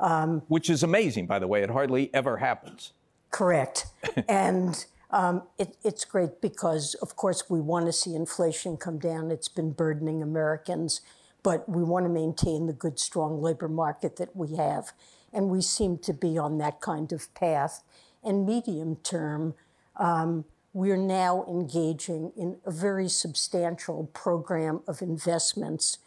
Um, 0.00 0.42
Which 0.48 0.68
is 0.68 0.82
amazing, 0.82 1.26
by 1.26 1.38
the 1.38 1.46
way. 1.46 1.62
It 1.62 1.70
hardly 1.70 2.12
ever 2.12 2.38
happens. 2.38 2.92
Correct. 3.30 3.86
and 4.28 4.84
um, 5.10 5.44
it, 5.58 5.76
it's 5.84 6.04
great 6.04 6.40
because, 6.40 6.94
of 6.94 7.16
course, 7.16 7.48
we 7.48 7.60
want 7.60 7.86
to 7.86 7.92
see 7.92 8.14
inflation 8.14 8.76
come 8.76 8.98
down. 8.98 9.30
It's 9.30 9.48
been 9.48 9.70
burdening 9.70 10.22
Americans 10.22 11.00
but 11.42 11.68
we 11.68 11.82
want 11.82 12.04
to 12.04 12.10
maintain 12.10 12.66
the 12.66 12.72
good, 12.72 12.98
strong 12.98 13.40
labor 13.40 13.68
market 13.68 14.16
that 14.16 14.34
we 14.34 14.56
have. 14.56 14.92
And 15.32 15.48
we 15.48 15.62
seem 15.62 15.98
to 15.98 16.12
be 16.12 16.38
on 16.38 16.58
that 16.58 16.80
kind 16.80 17.12
of 17.12 17.32
path. 17.34 17.82
And 18.22 18.46
medium 18.46 18.96
term, 18.96 19.54
um, 19.96 20.44
we're 20.72 20.96
now 20.96 21.44
engaging 21.48 22.32
in 22.36 22.58
a 22.64 22.70
very 22.70 23.08
substantial 23.08 24.10
program 24.12 24.80
of 24.86 25.02
investments 25.02 25.98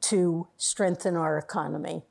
to 0.00 0.48
strengthen 0.56 1.16
our 1.16 1.38
economy, 1.38 2.02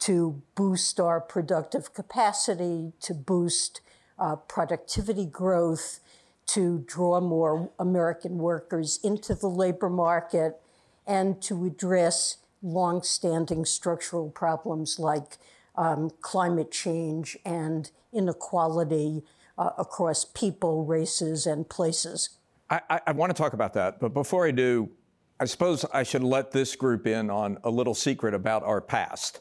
to 0.00 0.42
boost 0.54 1.00
our 1.00 1.20
productive 1.20 1.92
capacity, 1.92 2.92
to 3.00 3.14
boost 3.14 3.80
uh, 4.18 4.36
productivity 4.36 5.26
growth, 5.26 6.00
to 6.46 6.84
draw 6.86 7.20
more 7.20 7.70
American 7.78 8.38
workers 8.38 9.00
into 9.02 9.34
the 9.34 9.48
labor 9.48 9.90
market, 9.90 10.60
and 11.06 11.40
to 11.42 11.66
address 11.66 12.38
longstanding 12.62 13.64
structural 13.64 14.30
problems 14.30 14.98
like 14.98 15.38
um, 15.76 16.10
climate 16.20 16.70
change 16.70 17.36
and 17.44 17.90
inequality 18.12 19.22
uh, 19.58 19.70
across 19.78 20.24
people, 20.24 20.84
races, 20.84 21.46
and 21.46 21.68
places. 21.68 22.30
I, 22.68 22.80
I, 22.90 23.00
I 23.08 23.12
want 23.12 23.30
to 23.30 23.40
talk 23.40 23.52
about 23.52 23.72
that, 23.74 24.00
but 24.00 24.12
before 24.12 24.46
I 24.46 24.50
do, 24.50 24.90
I 25.38 25.44
suppose 25.44 25.84
I 25.92 26.02
should 26.02 26.24
let 26.24 26.50
this 26.50 26.74
group 26.76 27.06
in 27.06 27.30
on 27.30 27.58
a 27.62 27.70
little 27.70 27.94
secret 27.94 28.34
about 28.34 28.62
our 28.64 28.80
past. 28.80 29.40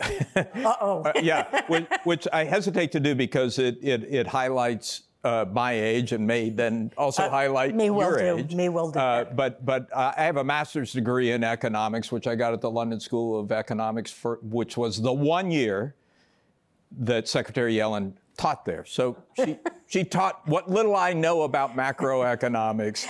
Uh-oh. 0.34 1.02
uh, 1.04 1.12
yeah, 1.22 1.62
which, 1.66 1.86
which, 2.04 2.28
I 2.32 2.44
hesitate 2.44 2.92
to 2.92 3.00
do 3.00 3.14
because 3.14 3.58
it, 3.58 3.78
it, 3.82 4.04
it 4.04 4.26
highlights 4.26 5.02
uh, 5.22 5.44
my 5.50 5.72
age 5.72 6.12
and 6.12 6.26
may 6.26 6.50
then 6.50 6.90
also 6.96 7.24
uh, 7.24 7.30
highlight 7.30 7.74
may 7.74 7.90
well 7.90 8.10
your 8.10 8.18
do. 8.18 8.38
age. 8.38 8.54
May 8.54 8.68
well 8.68 8.90
do. 8.90 8.98
Uh, 8.98 9.24
but 9.24 9.64
but 9.64 9.88
uh, 9.92 10.12
I 10.16 10.22
have 10.22 10.36
a 10.36 10.44
master's 10.44 10.92
degree 10.92 11.32
in 11.32 11.44
economics, 11.44 12.10
which 12.10 12.26
I 12.26 12.34
got 12.34 12.52
at 12.52 12.60
the 12.60 12.70
London 12.70 13.00
School 13.00 13.38
of 13.38 13.52
Economics, 13.52 14.10
for, 14.10 14.38
which 14.42 14.76
was 14.76 15.00
the 15.00 15.12
one 15.12 15.50
year 15.50 15.94
that 16.98 17.28
Secretary 17.28 17.74
Yellen 17.74 18.14
taught 18.36 18.64
there. 18.64 18.84
So 18.84 19.16
she, 19.36 19.58
she 19.86 20.04
taught 20.04 20.46
what 20.48 20.70
little 20.70 20.96
I 20.96 21.12
know 21.12 21.42
about 21.42 21.76
macroeconomics. 21.76 23.06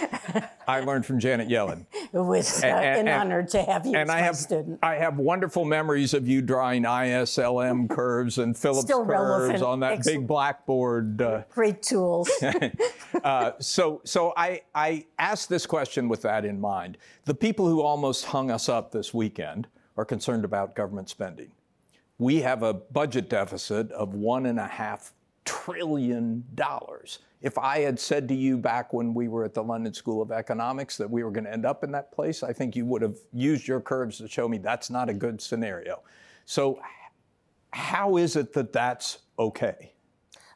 I 0.67 0.81
learned 0.81 1.07
from 1.07 1.21
Janet 1.21 1.49
Yellen. 1.49 1.87
It 2.13 2.19
was 2.19 2.63
uh, 2.63 2.67
and, 2.67 3.01
an 3.01 3.09
and, 3.09 3.09
honor 3.09 3.43
to 3.45 3.63
have 3.63 3.87
you 3.87 3.95
and 3.95 4.11
as 4.11 4.11
I 4.11 4.19
have, 4.19 4.37
student. 4.37 4.81
I 4.83 4.97
have 4.97 5.19
wonderful 5.19 5.65
memories 5.65 6.13
of 6.13 6.27
you 6.27 6.43
drawing 6.43 6.83
ISLM 6.83 7.89
curves 7.91 8.39
and 8.39 8.57
Phillips 8.57 8.83
Still 8.83 9.07
curves 9.07 9.49
relevant. 9.49 9.63
on 9.63 9.81
that 9.81 10.03
big 10.05 10.27
blackboard. 10.27 11.23
Uh, 11.23 11.43
Great 11.51 11.83
tools. 11.83 12.29
uh, 13.25 13.53
so, 13.61 14.01
so 14.05 14.33
I, 14.37 14.63
I 14.75 15.07
asked 15.21 15.49
this 15.49 15.67
question 15.67 16.09
with 16.09 16.23
that 16.23 16.45
in 16.45 16.61
mind. 16.61 16.99
The 17.27 17.35
people 17.35 17.69
who 17.69 17.81
almost 17.81 18.25
hung 18.27 18.51
us 18.51 18.69
up 18.69 18.91
this 18.91 19.15
weekend 19.15 19.69
are 19.97 20.05
concerned 20.05 20.45
about 20.45 20.75
government 20.75 21.09
spending. 21.09 21.53
We 22.19 22.41
have 22.41 22.65
a 22.65 22.75
budget 22.75 23.31
deficit 23.31 23.91
of 23.93 24.15
one 24.15 24.47
and 24.47 24.59
a 24.59 24.67
half 24.67 25.13
trillion 25.45 26.45
dollars. 26.55 27.21
If 27.43 27.57
I 27.57 27.81
had 27.81 27.99
said 27.99 28.29
to 28.29 28.35
you 28.35 28.59
back 28.59 28.93
when 28.93 29.15
we 29.15 29.29
were 29.29 29.45
at 29.45 29.55
the 29.55 29.63
London 29.63 29.95
School 29.95 30.21
of 30.21 30.31
Economics 30.31 30.99
that 30.99 31.11
we 31.11 31.25
were 31.25 31.31
going 31.31 31.45
to 31.45 31.53
end 31.53 31.65
up 31.65 31.83
in 31.83 31.91
that 31.93 32.13
place, 32.13 32.43
I 32.43 32.53
think 32.53 32.77
you 32.77 32.85
would 32.85 33.01
have 33.01 33.17
used 33.33 33.67
your 33.67 33.81
curves 33.81 34.19
to 34.19 34.29
show 34.29 34.47
me 34.47 34.59
that's 34.59 34.91
not 34.91 35.09
a 35.09 35.15
good 35.15 35.41
scenario. 35.41 36.03
So, 36.45 36.81
how 37.73 38.17
is 38.17 38.37
it 38.37 38.53
that 38.55 38.73
that's 38.73 39.19
okay? 39.39 39.93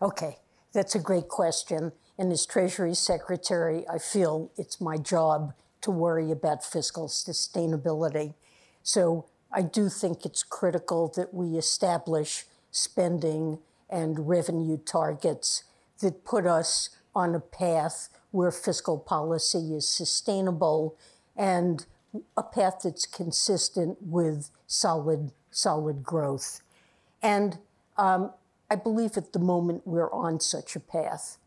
Okay, 0.03 0.38
that's 0.73 0.94
a 0.94 0.99
great 0.99 1.29
question. 1.29 1.92
And 2.18 2.31
as 2.31 2.44
Treasury 2.44 2.94
Secretary, 2.94 3.85
I 3.88 3.99
feel 3.99 4.51
it's 4.59 4.81
my 4.81 4.99
job 4.99 5.55
to 5.81 5.90
worry 5.90 6.31
about 6.31 6.64
fiscal 6.64 7.09
sustainability. 7.09 8.35
So, 8.83 9.27
I 9.51 9.62
do 9.62 9.88
think 9.88 10.27
it's 10.27 10.42
critical 10.42 11.09
that 11.16 11.33
we 11.33 11.57
establish 11.57 12.44
spending 12.73 13.61
and 13.88 14.29
revenue 14.29 14.77
targets 14.77 15.62
that 16.00 16.24
put 16.24 16.46
us 16.46 16.90
on 17.14 17.35
a 17.35 17.40
path 17.40 18.09
where 18.30 18.50
fiscal 18.50 18.98
policy 18.98 19.74
is 19.74 19.88
sustainable 19.88 20.96
and 21.37 21.87
a 22.37 22.42
path 22.42 22.80
that's 22.85 23.07
consistent 23.07 23.98
with 24.00 24.50
solid, 24.66 25.33
solid 25.50 26.02
growth. 26.02 26.61
And 27.22 27.59
um, 27.96 28.33
I 28.70 28.76
believe 28.76 29.16
at 29.16 29.33
the 29.33 29.38
moment 29.38 29.83
we're 29.87 30.12
on 30.12 30.40
such 30.40 30.76
a 30.76 30.80
path. 30.80 31.38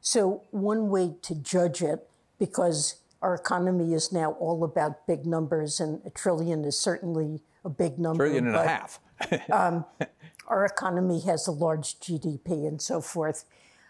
So, 0.00 0.42
one 0.50 0.90
way 0.90 1.14
to 1.22 1.34
judge 1.34 1.82
it, 1.82 2.08
because 2.38 2.96
our 3.20 3.34
economy 3.34 3.94
is 3.94 4.12
now 4.12 4.32
all 4.32 4.62
about 4.62 5.06
big 5.06 5.26
numbers, 5.26 5.80
and 5.80 6.00
a 6.06 6.10
trillion 6.10 6.64
is 6.64 6.78
certainly 6.78 7.40
a 7.64 7.68
big 7.68 7.98
number. 7.98 8.24
Trillion 8.24 8.46
and 8.46 8.54
but, 8.54 8.64
a 8.64 8.68
half. 8.68 9.00
um, 9.52 9.84
our 10.46 10.64
economy 10.64 11.20
has 11.22 11.46
a 11.46 11.52
large 11.52 11.98
GDP 11.98 12.66
and 12.66 12.80
so 12.80 13.00
forth. 13.00 13.44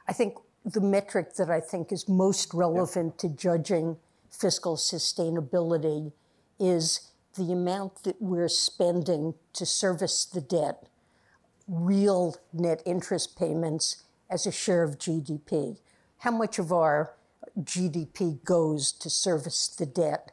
I 0.09 0.13
think 0.13 0.39
the 0.65 0.81
metric 0.81 1.35
that 1.37 1.51
I 1.51 1.61
think 1.61 1.93
is 1.93 2.09
most 2.09 2.55
relevant 2.55 3.15
yeah. 3.23 3.29
to 3.29 3.37
judging 3.37 3.97
fiscal 4.31 4.77
sustainability 4.77 6.13
is 6.59 7.13
the 7.37 7.53
amount 7.53 8.03
that 8.05 8.21
we're 8.21 8.49
spending 8.49 9.35
to 9.53 9.65
service 9.65 10.25
the 10.25 10.41
debt, 10.41 10.85
real 11.69 12.37
net 12.53 12.83
interest 12.85 13.39
payments 13.39 14.05
as 14.31 14.47
a 14.47 14.53
share 14.53 14.83
of 14.83 14.99
GDP. 14.99 15.79
How 16.19 16.31
much 16.31 16.59
of 16.59 16.73
our 16.73 17.15
GDP 17.61 18.43
goes 18.45 18.93
to 18.93 19.09
service 19.09 19.69
the 19.69 19.87
debt? 19.87 20.33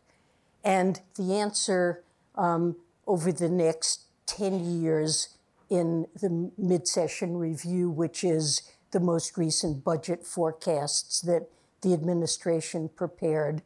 And 0.64 1.02
the 1.16 1.36
answer 1.36 2.04
um, 2.36 2.78
over 3.06 3.32
the 3.32 3.50
next 3.50 4.06
10 4.26 4.82
years 4.82 5.38
in 5.70 6.08
the 6.20 6.52
mid 6.58 6.88
session 6.88 7.38
review, 7.38 7.90
which 7.90 8.24
is 8.24 8.62
the 8.96 9.00
most 9.02 9.38
recent 9.38 9.84
budget 9.84 10.26
forecasts 10.26 11.20
that 11.20 11.50
the 11.82 11.92
administration 11.92 12.88
prepared, 12.88 13.62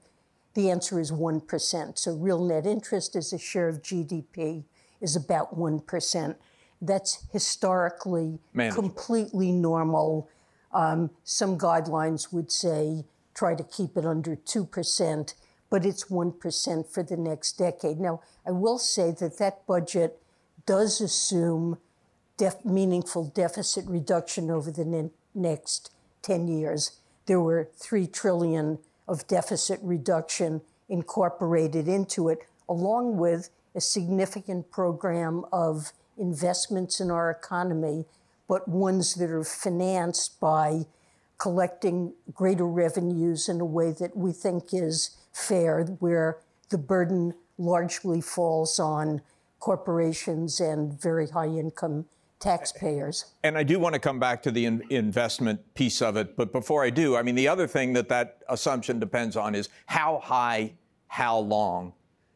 the 0.55 0.71
answer 0.71 0.99
is 0.99 1.11
1%. 1.11 1.99
So 1.99 2.15
real 2.15 2.43
net 2.43 2.65
interest 2.65 3.15
as 3.15 3.31
a 3.31 3.37
share 3.37 3.69
of 3.69 3.83
GDP 3.83 4.63
is 4.99 5.15
about 5.15 5.55
1%. 5.55 6.35
That's 6.81 7.27
historically 7.31 8.39
completely 8.73 9.51
normal. 9.51 10.27
Um, 10.73 11.11
some 11.23 11.59
guidelines 11.59 12.33
would 12.33 12.51
say 12.51 13.05
try 13.35 13.53
to 13.53 13.63
keep 13.63 13.97
it 13.97 14.07
under 14.07 14.35
2%, 14.35 15.33
but 15.69 15.85
it's 15.85 16.05
1% 16.05 16.87
for 16.91 17.03
the 17.03 17.17
next 17.17 17.51
decade. 17.59 17.99
Now, 17.99 18.21
I 18.47 18.51
will 18.51 18.79
say 18.79 19.11
that 19.11 19.37
that 19.37 19.67
budget 19.67 20.19
does 20.65 20.99
assume 20.99 21.77
def- 22.37 22.65
meaningful 22.65 23.25
deficit 23.25 23.85
reduction 23.85 24.49
over 24.49 24.71
the 24.71 24.85
ne- 24.85 25.11
next 25.33 25.91
10 26.21 26.47
years. 26.47 26.99
There 27.25 27.39
were 27.39 27.69
3 27.75 28.07
trillion 28.07 28.79
of 29.07 29.27
deficit 29.27 29.79
reduction 29.81 30.61
incorporated 30.87 31.87
into 31.87 32.29
it, 32.29 32.39
along 32.67 33.17
with 33.17 33.49
a 33.75 33.81
significant 33.81 34.71
program 34.71 35.45
of 35.51 35.91
investments 36.17 36.99
in 36.99 37.11
our 37.11 37.29
economy, 37.29 38.05
but 38.47 38.67
ones 38.67 39.15
that 39.15 39.29
are 39.29 39.43
financed 39.43 40.39
by 40.39 40.85
collecting 41.37 42.13
greater 42.33 42.67
revenues 42.67 43.47
in 43.47 43.61
a 43.61 43.65
way 43.65 43.91
that 43.91 44.17
we 44.17 44.31
think 44.31 44.73
is 44.73 45.17
fair, 45.31 45.83
where 45.99 46.37
the 46.69 46.77
burden 46.77 47.33
largely 47.57 48.21
falls 48.21 48.79
on 48.79 49.21
corporations 49.59 50.59
and 50.59 50.99
very 50.99 51.27
high 51.29 51.47
income 51.47 52.05
taxpayers. 52.39 53.33
And 53.43 53.57
I 53.57 53.63
do 53.63 53.79
want 53.79 53.93
to 53.93 53.99
come 53.99 54.19
back 54.19 54.41
to 54.43 54.51
the 54.51 54.65
in- 54.65 54.83
investment 54.89 55.73
piece 55.73 56.01
of 56.01 56.15
it, 56.17 56.35
but 56.35 56.51
before 56.51 56.83
I 56.83 56.89
do, 56.89 57.15
I 57.15 57.21
mean, 57.21 57.35
the 57.35 57.47
other 57.47 57.67
thing 57.67 57.93
that 57.93 58.09
that 58.09 58.41
assumption 58.47 58.99
depends 58.99 59.35
on 59.35 59.55
is 59.55 59.69
how 59.85 60.19
high, 60.23 60.73
how 61.07 61.39
long 61.39 61.93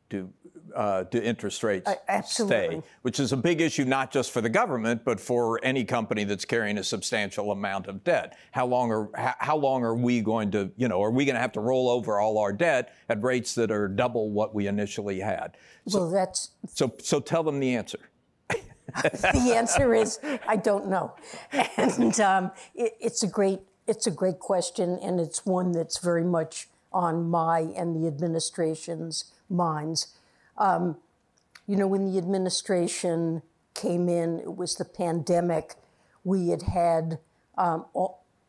do 0.10 0.30
uh, 0.76 1.04
do 1.04 1.20
interest 1.20 1.64
rates 1.64 1.88
uh, 1.88 2.22
stay? 2.22 2.82
Which 3.04 3.20
is 3.20 3.32
a 3.32 3.38
big 3.38 3.62
issue 3.62 3.86
not 3.86 4.12
just 4.12 4.32
for 4.32 4.42
the 4.42 4.50
government, 4.50 5.04
but 5.06 5.20
for 5.20 5.60
any 5.64 5.84
company 5.84 6.24
that's 6.24 6.46
carrying 6.46 6.78
a 6.78 6.84
substantial 6.84 7.52
amount 7.52 7.88
of 7.88 8.04
debt. 8.04 8.36
How 8.52 8.66
long 8.66 8.92
are 8.92 9.10
how, 9.16 9.36
how 9.38 9.58
long 9.58 9.84
are 9.84 9.96
we 9.96 10.22
going 10.22 10.52
to, 10.52 10.72
you 10.76 10.88
know, 10.88 11.02
are 11.02 11.12
we 11.12 11.26
going 11.26 11.36
to 11.36 11.42
have 11.42 11.52
to 11.54 11.60
roll 11.60 11.90
over 11.90 12.20
all 12.20 12.38
our 12.38 12.52
debt 12.52 12.94
at 13.10 13.22
rates 13.22 13.54
that 13.56 13.72
are 13.72 13.88
double 13.88 14.32
what 14.32 14.56
we 14.56 14.68
initially 14.68 15.20
had? 15.20 15.58
So, 15.88 16.00
well, 16.00 16.12
that's 16.12 16.52
so. 16.68 16.94
So 17.00 17.20
tell 17.20 17.44
them 17.44 17.60
the 17.60 17.76
answer. 17.76 18.00
The 19.02 19.54
answer 19.56 19.94
is 19.94 20.20
I 20.48 20.56
don't 20.56 20.88
know, 20.88 21.14
and 21.78 22.20
um, 22.20 22.52
it, 22.76 22.94
it's 23.00 23.24
a 23.24 23.28
great 23.28 23.62
it's 23.88 24.08
a 24.08 24.12
great 24.12 24.40
question, 24.40 25.00
and 25.02 25.20
it's 25.20 25.46
one 25.46 25.72
that's 25.72 25.98
very 25.98 26.24
much 26.24 26.68
on 26.92 27.30
my 27.30 27.60
and 27.60 27.96
the 27.96 28.08
administration's 28.08 29.34
minds. 29.50 30.16
Um, 30.58 30.98
you 31.68 31.76
know, 31.76 31.88
when 31.88 32.12
the 32.12 32.18
administration 32.18 33.42
came 33.74 34.08
in, 34.10 34.40
it 34.40 34.56
was 34.56 34.76
the 34.76 34.86
pandemic. 34.86 35.76
We 36.24 36.50
had 36.50 36.64
had 36.64 37.20
um, 37.58 37.86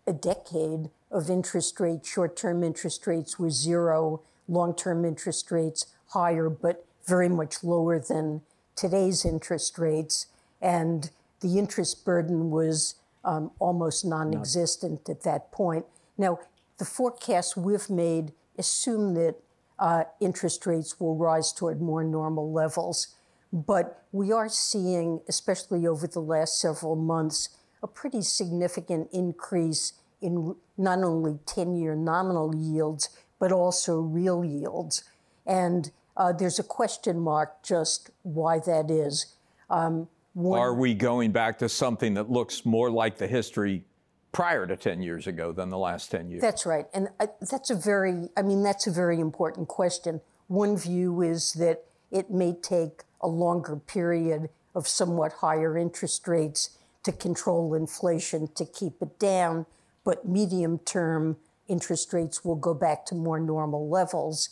a 0.06 0.12
decade 0.12 0.90
of 1.10 1.30
interest 1.30 1.80
rates. 1.80 2.08
Short-term 2.08 2.62
interest 2.62 3.06
rates 3.06 3.38
were 3.38 3.50
zero. 3.50 4.20
Long-term 4.48 5.04
interest 5.04 5.50
rates 5.50 5.86
higher, 6.08 6.48
but 6.50 6.84
very 7.06 7.28
much 7.28 7.62
lower 7.64 7.98
than 7.98 8.42
today's 8.76 9.24
interest 9.24 9.78
rates, 9.78 10.26
and 10.60 11.10
the 11.40 11.58
interest 11.58 12.04
burden 12.04 12.50
was 12.50 12.96
um, 13.24 13.50
almost 13.58 14.04
non 14.04 14.34
existent 14.34 15.08
at 15.08 15.22
that 15.22 15.52
point. 15.52 15.86
Now, 16.16 16.38
the 16.78 16.84
forecasts 16.84 17.56
we've 17.56 17.88
made 17.88 18.32
assume 18.58 19.14
that 19.14 19.36
uh, 19.78 20.04
interest 20.20 20.66
rates 20.66 21.00
will 21.00 21.16
rise 21.16 21.52
toward 21.52 21.80
more 21.80 22.04
normal 22.04 22.52
levels. 22.52 23.08
But 23.52 24.02
we 24.12 24.32
are 24.32 24.48
seeing, 24.48 25.20
especially 25.28 25.86
over 25.86 26.06
the 26.06 26.20
last 26.20 26.60
several 26.60 26.96
months, 26.96 27.50
a 27.82 27.86
pretty 27.86 28.22
significant 28.22 29.08
increase 29.12 29.92
in 30.20 30.56
not 30.76 31.02
only 31.02 31.38
10 31.46 31.76
year 31.76 31.94
nominal 31.94 32.54
yields, 32.54 33.10
but 33.38 33.52
also 33.52 34.00
real 34.00 34.44
yields. 34.44 35.04
And 35.46 35.90
uh, 36.16 36.32
there's 36.32 36.58
a 36.58 36.62
question 36.64 37.18
mark 37.18 37.62
just 37.62 38.10
why 38.22 38.58
that 38.60 38.90
is. 38.90 39.34
Um, 39.70 40.08
one, 40.34 40.58
Are 40.58 40.74
we 40.74 40.94
going 40.94 41.32
back 41.32 41.58
to 41.60 41.68
something 41.68 42.14
that 42.14 42.30
looks 42.30 42.66
more 42.66 42.90
like 42.90 43.18
the 43.18 43.26
history 43.26 43.84
prior 44.32 44.66
to 44.66 44.76
10 44.76 45.00
years 45.00 45.26
ago 45.26 45.52
than 45.52 45.70
the 45.70 45.78
last 45.78 46.10
10 46.10 46.28
years? 46.28 46.40
That's 46.42 46.66
right. 46.66 46.86
And 46.92 47.08
uh, 47.20 47.28
that's 47.50 47.70
a 47.70 47.74
very, 47.74 48.28
I 48.36 48.42
mean, 48.42 48.62
that's 48.62 48.86
a 48.86 48.90
very 48.90 49.20
important 49.20 49.68
question. 49.68 50.20
One 50.48 50.76
view 50.76 51.22
is 51.22 51.52
that 51.54 51.84
it 52.10 52.30
may 52.30 52.52
take 52.52 53.02
a 53.20 53.28
longer 53.28 53.76
period 53.76 54.50
of 54.74 54.88
somewhat 54.88 55.34
higher 55.34 55.78
interest 55.78 56.26
rates 56.26 56.78
to 57.04 57.12
control 57.12 57.74
inflation, 57.74 58.48
to 58.54 58.64
keep 58.64 59.00
it 59.00 59.18
down, 59.18 59.66
but 60.04 60.26
medium 60.26 60.78
term 60.80 61.36
interest 61.68 62.12
rates 62.12 62.44
will 62.44 62.56
go 62.56 62.74
back 62.74 63.06
to 63.06 63.14
more 63.14 63.38
normal 63.38 63.88
levels. 63.88 64.50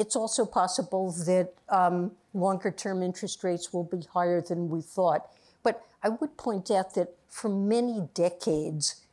It's 0.00 0.16
also 0.16 0.46
possible 0.46 1.12
that 1.26 1.52
um, 1.68 2.12
longer 2.32 2.70
term 2.70 3.02
interest 3.02 3.44
rates 3.44 3.70
will 3.70 3.84
be 3.84 4.00
higher 4.14 4.40
than 4.40 4.70
we 4.70 4.80
thought. 4.80 5.28
But 5.62 5.84
I 6.02 6.08
would 6.08 6.38
point 6.38 6.70
out 6.70 6.94
that 6.94 7.08
for 7.28 7.50
many 7.50 8.08
decades, 8.14 9.04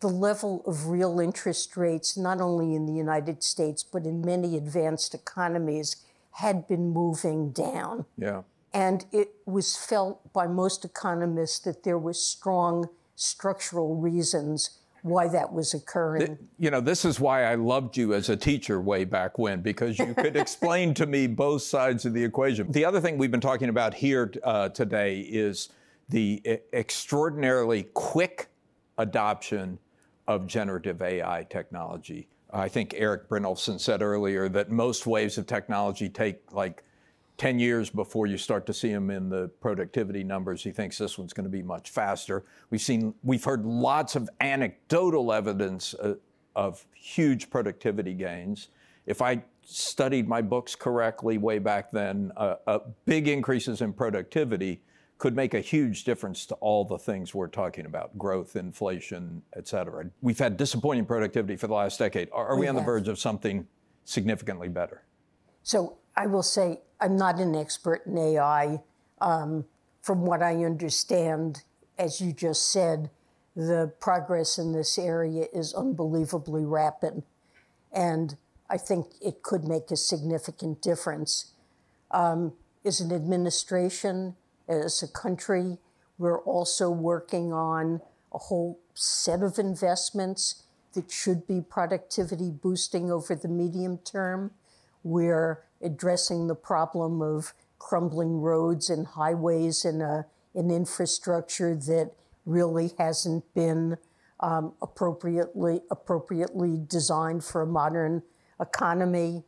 the 0.00 0.08
level 0.08 0.64
of 0.66 0.86
real 0.86 1.20
interest 1.20 1.76
rates, 1.76 2.16
not 2.16 2.40
only 2.40 2.74
in 2.74 2.86
the 2.86 2.94
United 2.94 3.42
States, 3.42 3.82
but 3.82 4.06
in 4.06 4.22
many 4.22 4.56
advanced 4.56 5.14
economies, 5.14 5.96
had 6.36 6.66
been 6.66 6.88
moving 6.88 7.50
down. 7.50 8.06
Yeah. 8.16 8.42
And 8.72 9.04
it 9.12 9.34
was 9.44 9.76
felt 9.76 10.32
by 10.32 10.46
most 10.46 10.82
economists 10.82 11.58
that 11.66 11.82
there 11.84 11.98
were 11.98 12.14
strong 12.14 12.88
structural 13.16 13.96
reasons 13.96 14.78
why 15.02 15.28
that 15.28 15.52
was 15.52 15.74
occurring. 15.74 16.38
You 16.58 16.70
know, 16.70 16.80
this 16.80 17.04
is 17.04 17.18
why 17.18 17.44
I 17.44 17.56
loved 17.56 17.96
you 17.96 18.14
as 18.14 18.28
a 18.28 18.36
teacher 18.36 18.80
way 18.80 19.04
back 19.04 19.38
when, 19.38 19.60
because 19.60 19.98
you 19.98 20.14
could 20.14 20.36
explain 20.36 20.94
to 20.94 21.06
me 21.06 21.26
both 21.26 21.62
sides 21.62 22.06
of 22.06 22.14
the 22.14 22.22
equation. 22.22 22.70
The 22.70 22.84
other 22.84 23.00
thing 23.00 23.18
we've 23.18 23.30
been 23.30 23.40
talking 23.40 23.68
about 23.68 23.94
here 23.94 24.32
uh, 24.44 24.68
today 24.70 25.20
is 25.20 25.70
the 26.08 26.60
extraordinarily 26.72 27.84
quick 27.94 28.48
adoption 28.98 29.78
of 30.28 30.46
generative 30.46 31.02
AI 31.02 31.46
technology. 31.50 32.28
I 32.52 32.68
think 32.68 32.94
Eric 32.96 33.28
Brynjolfsson 33.28 33.80
said 33.80 34.02
earlier 34.02 34.48
that 34.50 34.70
most 34.70 35.06
waves 35.06 35.38
of 35.38 35.46
technology 35.46 36.08
take 36.08 36.52
like 36.52 36.84
10 37.42 37.58
years 37.58 37.90
before 37.90 38.28
you 38.28 38.38
start 38.38 38.66
to 38.66 38.72
see 38.72 38.92
them 38.92 39.10
in 39.10 39.28
the 39.28 39.48
productivity 39.60 40.22
numbers. 40.22 40.62
He 40.62 40.70
thinks 40.70 40.96
this 40.96 41.18
one's 41.18 41.32
going 41.32 41.42
to 41.42 41.50
be 41.50 41.60
much 41.60 41.90
faster. 41.90 42.44
We've 42.70 42.80
seen, 42.80 43.14
we've 43.24 43.42
heard 43.42 43.66
lots 43.66 44.14
of 44.14 44.30
anecdotal 44.40 45.32
evidence 45.32 45.92
uh, 45.94 46.14
of 46.54 46.86
huge 46.94 47.50
productivity 47.50 48.14
gains. 48.14 48.68
If 49.06 49.20
I 49.20 49.42
studied 49.62 50.28
my 50.28 50.40
books 50.40 50.76
correctly 50.76 51.36
way 51.36 51.58
back 51.58 51.90
then, 51.90 52.30
uh, 52.36 52.54
uh, 52.68 52.78
big 53.06 53.26
increases 53.26 53.80
in 53.80 53.92
productivity 53.92 54.80
could 55.18 55.34
make 55.34 55.54
a 55.54 55.60
huge 55.60 56.04
difference 56.04 56.46
to 56.46 56.54
all 56.60 56.84
the 56.84 56.98
things 56.98 57.34
we're 57.34 57.48
talking 57.48 57.86
about 57.86 58.16
growth, 58.16 58.54
inflation, 58.54 59.42
et 59.56 59.66
cetera. 59.66 60.04
We've 60.20 60.38
had 60.38 60.56
disappointing 60.56 61.06
productivity 61.06 61.56
for 61.56 61.66
the 61.66 61.74
last 61.74 61.98
decade. 61.98 62.28
Are, 62.30 62.46
are 62.50 62.54
we, 62.54 62.60
we 62.60 62.68
on 62.68 62.76
the 62.76 62.82
verge 62.82 63.08
of 63.08 63.18
something 63.18 63.66
significantly 64.04 64.68
better? 64.68 65.02
So 65.64 65.98
I 66.16 66.26
will 66.26 66.42
say 66.42 66.80
I'm 67.00 67.16
not 67.16 67.40
an 67.40 67.54
expert 67.54 68.06
in 68.06 68.18
AI. 68.18 68.80
Um, 69.20 69.64
from 70.02 70.26
what 70.26 70.42
I 70.42 70.64
understand, 70.64 71.62
as 71.98 72.20
you 72.20 72.32
just 72.32 72.70
said, 72.70 73.10
the 73.54 73.92
progress 74.00 74.58
in 74.58 74.72
this 74.72 74.98
area 74.98 75.46
is 75.52 75.74
unbelievably 75.74 76.64
rapid. 76.64 77.22
And 77.92 78.36
I 78.68 78.78
think 78.78 79.06
it 79.20 79.42
could 79.42 79.64
make 79.64 79.90
a 79.90 79.96
significant 79.96 80.80
difference. 80.80 81.52
Um, 82.10 82.54
as 82.84 83.00
an 83.00 83.12
administration, 83.12 84.36
as 84.68 85.02
a 85.02 85.08
country, 85.08 85.78
we're 86.18 86.40
also 86.40 86.90
working 86.90 87.52
on 87.52 88.00
a 88.32 88.38
whole 88.38 88.78
set 88.94 89.42
of 89.42 89.58
investments 89.58 90.62
that 90.94 91.10
should 91.10 91.46
be 91.46 91.60
productivity 91.60 92.50
boosting 92.50 93.10
over 93.10 93.34
the 93.34 93.48
medium 93.48 93.98
term. 93.98 94.52
We're 95.02 95.64
addressing 95.80 96.46
the 96.46 96.54
problem 96.54 97.20
of 97.20 97.54
crumbling 97.78 98.40
roads 98.40 98.88
and 98.88 99.06
highways 99.06 99.84
and 99.84 100.02
a, 100.02 100.26
an 100.54 100.70
infrastructure 100.70 101.74
that 101.74 102.12
really 102.46 102.92
hasn't 102.98 103.44
been 103.54 103.98
um, 104.40 104.74
appropriately 104.82 105.80
appropriately 105.90 106.80
designed 106.86 107.44
for 107.44 107.62
a 107.62 107.66
modern 107.66 108.22
economy. 108.60 109.44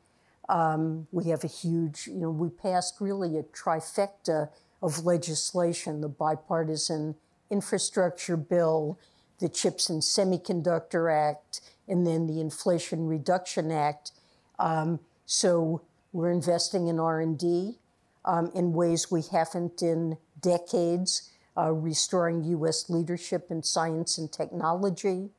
Um, 0.48 1.06
we 1.10 1.30
have 1.30 1.42
a 1.42 1.48
huge, 1.48 2.06
you 2.06 2.20
know, 2.20 2.30
we 2.30 2.48
passed 2.48 3.00
really 3.00 3.36
a 3.36 3.42
trifecta 3.42 4.50
of 4.82 5.04
legislation: 5.04 6.00
the 6.00 6.08
bipartisan 6.08 7.16
infrastructure 7.50 8.36
bill, 8.36 8.98
the 9.38 9.48
Chips 9.48 9.90
and 9.90 10.02
Semiconductor 10.02 11.12
Act, 11.12 11.60
and 11.88 12.06
then 12.06 12.26
the 12.26 12.40
Inflation 12.40 13.06
Reduction 13.06 13.70
Act. 13.70 14.12
Um, 14.58 15.00
so 15.26 15.82
we're 16.12 16.30
investing 16.30 16.88
in 16.88 16.98
R&D 17.00 17.78
um, 18.24 18.50
in 18.54 18.72
ways 18.72 19.10
we 19.10 19.22
haven't 19.32 19.82
in 19.82 20.16
decades, 20.40 21.30
uh, 21.56 21.72
restoring 21.72 22.44
U.S. 22.44 22.88
leadership 22.88 23.46
in 23.50 23.62
science 23.62 24.18
and 24.18 24.32
technology. 24.32 25.30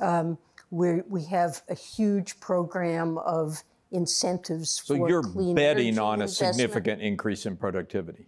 Um, 0.00 0.38
we 0.70 1.24
have 1.24 1.62
a 1.68 1.74
huge 1.74 2.40
program 2.40 3.18
of 3.18 3.62
incentives 3.90 4.82
so 4.82 4.96
for 4.96 5.08
you're 5.08 5.22
clean 5.22 5.54
betting 5.54 5.98
on 5.98 6.20
a 6.20 6.24
investment. 6.24 6.54
significant 6.54 7.02
increase 7.02 7.44
in 7.44 7.56
productivity. 7.56 8.26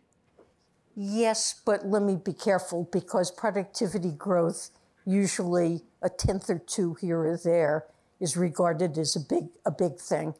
Yes, 0.95 1.61
but 1.64 1.87
let 1.87 2.03
me 2.03 2.17
be 2.17 2.35
careful 2.35 2.88
because 2.93 3.31
productivity 3.31 4.12
growth, 4.12 4.71
usually 5.07 5.83
a 6.03 6.11
tenth 6.11 6.51
or 6.51 6.59
two 6.59 6.95
here 7.01 7.21
or 7.21 7.38
there, 7.43 7.87
is 8.21 8.37
regarded 8.37 8.97
as 8.99 9.17
a 9.17 9.21
big 9.21 9.49
a 9.64 9.71
big 9.71 9.99
thing. 9.99 10.35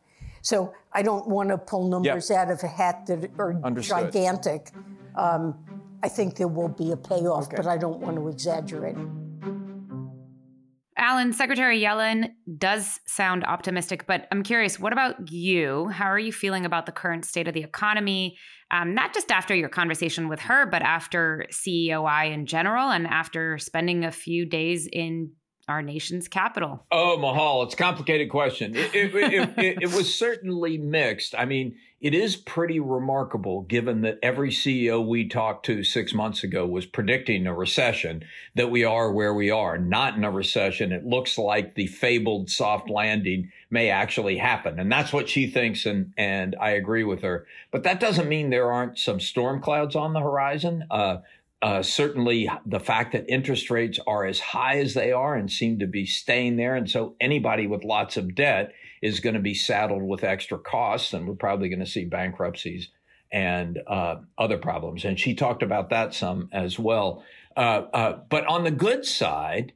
So 0.45 0.75
I 0.93 1.03
don't 1.03 1.27
want 1.27 1.49
to 1.49 1.57
pull 1.57 1.89
numbers 1.89 2.29
yep. 2.29 2.39
out 2.39 2.53
of 2.53 2.63
a 2.63 2.69
hat 2.69 3.07
that 3.07 3.31
are 3.39 3.59
Understood. 3.65 4.13
gigantic. 4.13 4.71
Um, 5.17 5.55
I 6.03 6.09
think 6.09 6.37
there 6.37 6.49
will 6.49 6.69
be 6.69 6.93
a 6.93 6.99
payoff, 6.99 7.47
okay. 7.47 7.57
but 7.57 7.67
I 7.67 7.79
don't 7.79 7.99
want 7.99 8.17
to 8.17 8.29
exaggerate. 8.29 8.97
Alan, 10.99 11.33
Secretary 11.33 11.81
Yellen 11.81 12.31
does 12.59 13.01
sound 13.07 13.45
optimistic, 13.45 14.07
but 14.07 14.29
I'm 14.31 14.43
curious, 14.43 14.79
what 14.79 14.93
about 14.93 15.33
you? 15.33 15.89
How 15.89 16.07
are 16.07 16.19
you 16.19 16.33
feeling 16.33 16.67
about 16.67 16.85
the 16.85 16.93
current 16.93 17.25
state 17.25 17.49
of 17.49 17.55
the 17.55 17.65
economy? 17.65 18.37
Um, 18.71 18.95
not 18.95 19.15
just 19.15 19.31
after 19.31 19.55
your 19.55 19.71
conversation 19.71 20.29
with 20.29 20.41
her, 20.41 20.67
but 20.67 20.83
after 20.83 21.47
CEOI 21.51 22.33
in 22.33 22.45
general 22.45 22.91
and 22.91 23.07
after 23.07 23.57
spending 23.57 24.05
a 24.05 24.13
few 24.13 24.45
days 24.45 24.87
in 24.93 25.33
our 25.69 25.83
nation's 25.83 26.29
capital? 26.29 26.85
Oh, 26.91 27.17
Michal, 27.17 27.63
it's 27.65 27.75
a 27.75 27.77
complicated 27.77 28.31
question. 28.31 28.75
It, 28.75 28.95
it, 28.95 29.15
it, 29.59 29.83
it, 29.83 29.93
was 29.95 30.15
certainly 30.15 30.79
mixed. 30.79 31.35
I 31.37 31.45
mean, 31.45 31.77
it 32.01 32.15
is 32.15 32.37
pretty 32.37 32.81
remarkable 32.81 33.63
given 33.63 34.03
that 34.03 34.19
every 34.23 34.51
CEO 34.51 35.07
we 35.07 35.27
talked 35.27 35.65
to 35.67 35.83
six 35.83 36.13
months 36.13 36.45
ago 36.45 36.67
was 36.67 36.85
predicting 36.85 37.47
a 37.47 37.55
recession 37.55 38.25
that 38.55 38.71
we 38.71 38.85
are 38.85 39.11
where 39.11 39.33
we 39.33 39.51
are, 39.51 39.79
not 39.79 40.15
in 40.15 40.25
a 40.25 40.31
recession. 40.31 40.93
It 40.93 41.07
looks 41.07 41.39
like 41.39 41.75
the 41.75 41.87
fabled 41.87 42.51
soft 42.51 42.91
landing 42.91 43.51
may 43.71 43.89
actually 43.89 44.37
happen. 44.37 44.79
And 44.79 44.93
that's 44.93 45.15
what 45.15 45.31
she 45.31 45.47
thinks. 45.47 45.87
And, 45.87 46.13
and 46.19 46.55
I 46.61 46.73
agree 46.73 47.05
with 47.05 47.23
her. 47.23 47.47
But 47.71 47.85
that 47.85 48.01
doesn't 48.01 48.29
mean 48.29 48.51
there 48.51 48.71
aren't 48.71 48.99
some 48.99 49.19
storm 49.19 49.63
clouds 49.63 49.97
on 49.97 50.13
the 50.13 50.21
horizon. 50.21 50.85
Uh, 50.91 51.19
uh, 51.63 51.83
certainly, 51.83 52.51
the 52.67 52.81
fact 52.81 53.13
that 53.13 53.25
interest 53.29 53.71
rates 53.71 53.99
are 54.07 54.27
as 54.27 54.39
high 54.39 54.79
as 54.79 54.95
they 54.95 55.13
are 55.13 55.35
and 55.35 55.51
seem 55.51 55.79
to 55.79 55.87
be 55.87 56.05
staying 56.05 56.57
there. 56.57 56.75
And 56.75 56.91
so, 56.91 57.17
anybody 57.21 57.67
with 57.67 57.85
lots 57.85 58.17
of 58.17 58.35
debt 58.35 58.73
is 59.01 59.21
going 59.21 59.35
to 59.35 59.41
be 59.41 59.55
saddled 59.55 60.03
with 60.03 60.25
extra 60.25 60.59
costs, 60.59 61.13
and 61.13 61.27
we're 61.27 61.35
probably 61.35 61.69
going 61.69 61.81
to 61.81 61.87
see 61.87 62.05
bankruptcies 62.05 62.91
and 63.33 63.79
uh, 63.87 64.17
other 64.39 64.59
problems. 64.59 65.05
And 65.05 65.19
she 65.19 65.35
talked 65.35 65.63
about 65.63 65.91
that 65.91 66.15
some 66.15 66.49
as 66.53 66.79
well. 66.79 67.25
Uh, 67.57 67.83
uh 67.93 68.19
but 68.29 68.47
on 68.47 68.65
the 68.65 68.71
good 68.71 69.05
side, 69.05 69.73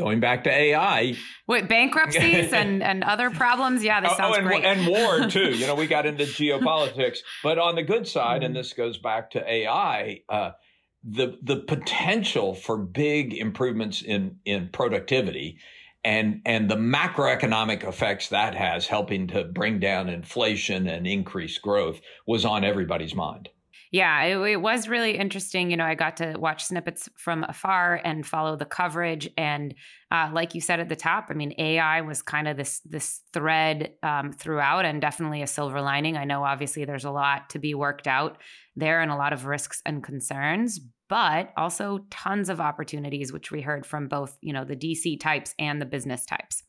going 0.00 0.20
back 0.20 0.44
to 0.44 0.50
AI. 0.50 1.14
Wait, 1.46 1.68
bankruptcies 1.68 2.52
and, 2.52 2.82
and 2.82 3.04
other 3.04 3.30
problems? 3.30 3.84
Yeah, 3.84 4.00
this 4.00 4.12
oh, 4.14 4.16
sounds 4.16 4.36
oh, 4.36 4.38
and, 4.38 4.46
great. 4.46 4.64
And 4.64 4.86
war, 4.86 5.26
too. 5.28 5.50
You 5.50 5.66
know, 5.66 5.74
we 5.74 5.86
got 5.86 6.06
into 6.06 6.24
geopolitics. 6.24 7.18
But 7.42 7.58
on 7.58 7.74
the 7.74 7.82
good 7.82 8.06
side, 8.06 8.42
and 8.42 8.54
this 8.54 8.72
goes 8.72 8.98
back 8.98 9.30
to 9.32 9.50
AI, 9.50 10.22
uh, 10.28 10.52
the 11.02 11.38
the 11.42 11.56
potential 11.56 12.54
for 12.54 12.76
big 12.76 13.32
improvements 13.34 14.02
in 14.02 14.36
in 14.44 14.68
productivity 14.68 15.58
and 16.04 16.40
and 16.46 16.70
the 16.70 16.76
macroeconomic 16.76 17.86
effects 17.86 18.28
that 18.28 18.54
has 18.54 18.86
helping 18.86 19.26
to 19.28 19.44
bring 19.44 19.78
down 19.78 20.08
inflation 20.08 20.86
and 20.86 21.06
increase 21.06 21.58
growth 21.58 22.00
was 22.26 22.44
on 22.44 22.64
everybody's 22.64 23.14
mind. 23.14 23.48
Yeah, 23.92 24.22
it, 24.22 24.36
it, 24.52 24.56
was 24.56 24.86
really 24.86 25.16
interesting. 25.18 25.72
You 25.72 25.76
know, 25.76 25.84
I 25.84 25.96
got 25.96 26.18
to 26.18 26.36
watch 26.38 26.64
snippets 26.64 27.08
from 27.16 27.44
afar 27.48 28.00
and 28.04 28.24
follow 28.24 28.54
the 28.54 28.64
coverage. 28.64 29.28
And 29.36 29.74
uh, 30.12 30.30
like 30.32 30.54
you 30.54 30.60
said 30.60 30.78
at 30.78 30.88
the 30.88 30.94
top, 30.94 31.26
I 31.28 31.34
mean, 31.34 31.54
AI 31.58 32.00
was 32.02 32.22
kind 32.22 32.46
of 32.46 32.56
this 32.56 32.80
this 32.84 33.20
thread 33.32 33.94
um, 34.04 34.32
throughout, 34.32 34.84
and 34.84 35.00
definitely 35.00 35.42
a 35.42 35.48
silver 35.48 35.80
lining. 35.80 36.16
I 36.16 36.24
know, 36.24 36.44
obviously, 36.44 36.84
there's 36.84 37.04
a 37.04 37.10
lot 37.10 37.50
to 37.50 37.58
be 37.58 37.74
worked 37.74 38.06
out 38.06 38.38
there, 38.76 39.00
and 39.00 39.10
a 39.10 39.16
lot 39.16 39.32
of 39.32 39.46
risks 39.46 39.82
and 39.84 40.04
concerns, 40.04 40.78
but 41.08 41.52
also 41.56 42.06
tons 42.10 42.48
of 42.48 42.60
opportunities, 42.60 43.32
which 43.32 43.50
we 43.50 43.60
heard 43.60 43.84
from 43.84 44.06
both, 44.06 44.38
you 44.40 44.52
know, 44.52 44.64
the 44.64 44.76
DC 44.76 45.18
types 45.18 45.52
and 45.58 45.82
the 45.82 45.86
business 45.86 46.24
types. 46.24 46.62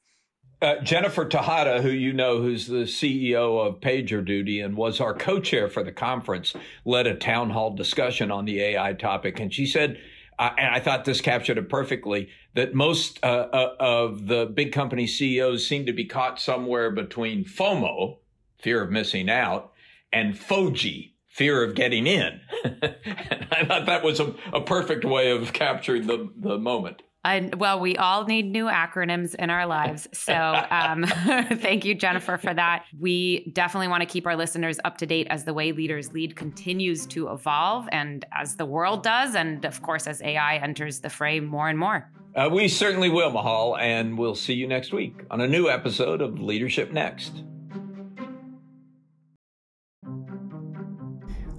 Uh, 0.61 0.79
Jennifer 0.83 1.25
Tejada, 1.25 1.81
who 1.81 1.89
you 1.89 2.13
know, 2.13 2.39
who's 2.39 2.67
the 2.67 2.83
CEO 2.83 3.65
of 3.65 3.79
PagerDuty 3.79 4.63
and 4.63 4.77
was 4.77 5.01
our 5.01 5.15
co-chair 5.15 5.67
for 5.67 5.81
the 5.81 5.91
conference, 5.91 6.53
led 6.85 7.07
a 7.07 7.15
town 7.15 7.49
hall 7.49 7.73
discussion 7.73 8.29
on 8.29 8.45
the 8.45 8.61
AI 8.61 8.93
topic, 8.93 9.39
and 9.39 9.51
she 9.51 9.65
said, 9.65 9.99
uh, 10.37 10.51
and 10.59 10.67
I 10.67 10.79
thought 10.79 11.05
this 11.05 11.19
captured 11.19 11.57
it 11.57 11.67
perfectly, 11.67 12.29
that 12.53 12.75
most 12.75 13.19
uh, 13.23 13.47
uh 13.51 13.75
of 13.79 14.27
the 14.27 14.45
big 14.45 14.71
company 14.71 15.07
CEOs 15.07 15.67
seem 15.67 15.87
to 15.87 15.93
be 15.93 16.05
caught 16.05 16.39
somewhere 16.39 16.91
between 16.91 17.43
FOMO, 17.43 18.19
fear 18.59 18.83
of 18.83 18.91
missing 18.91 19.31
out, 19.31 19.71
and 20.13 20.35
FOGI, 20.35 21.13
fear 21.27 21.63
of 21.63 21.73
getting 21.73 22.05
in. 22.05 22.39
I 22.63 23.65
thought 23.65 23.87
that 23.87 24.03
was 24.03 24.19
a, 24.19 24.35
a 24.53 24.61
perfect 24.61 25.05
way 25.05 25.31
of 25.31 25.53
capturing 25.53 26.05
the, 26.05 26.29
the 26.35 26.59
moment. 26.59 27.01
And 27.23 27.55
well, 27.55 27.79
we 27.79 27.97
all 27.97 28.25
need 28.25 28.51
new 28.51 28.65
acronyms 28.65 29.35
in 29.35 29.51
our 29.51 29.67
lives. 29.67 30.07
So 30.11 30.33
um, 30.71 31.03
thank 31.05 31.85
you, 31.85 31.93
Jennifer, 31.93 32.37
for 32.37 32.53
that. 32.53 32.85
We 32.99 33.51
definitely 33.53 33.89
want 33.89 34.01
to 34.01 34.07
keep 34.07 34.25
our 34.25 34.35
listeners 34.35 34.79
up 34.85 34.97
to 34.99 35.05
date 35.05 35.27
as 35.29 35.43
the 35.43 35.53
way 35.53 35.71
leaders 35.71 36.13
lead 36.13 36.35
continues 36.35 37.05
to 37.07 37.29
evolve 37.29 37.87
and 37.91 38.25
as 38.33 38.55
the 38.55 38.65
world 38.65 39.03
does. 39.03 39.35
And 39.35 39.63
of 39.65 39.83
course, 39.83 40.07
as 40.07 40.21
AI 40.23 40.57
enters 40.57 41.01
the 41.01 41.09
fray 41.09 41.39
more 41.39 41.69
and 41.69 41.77
more. 41.77 42.09
Uh, 42.35 42.49
we 42.51 42.67
certainly 42.67 43.09
will, 43.09 43.29
Michal. 43.29 43.77
And 43.77 44.17
we'll 44.17 44.35
see 44.35 44.53
you 44.53 44.67
next 44.67 44.91
week 44.91 45.13
on 45.29 45.41
a 45.41 45.47
new 45.47 45.69
episode 45.69 46.21
of 46.21 46.39
Leadership 46.39 46.91
Next. 46.91 47.43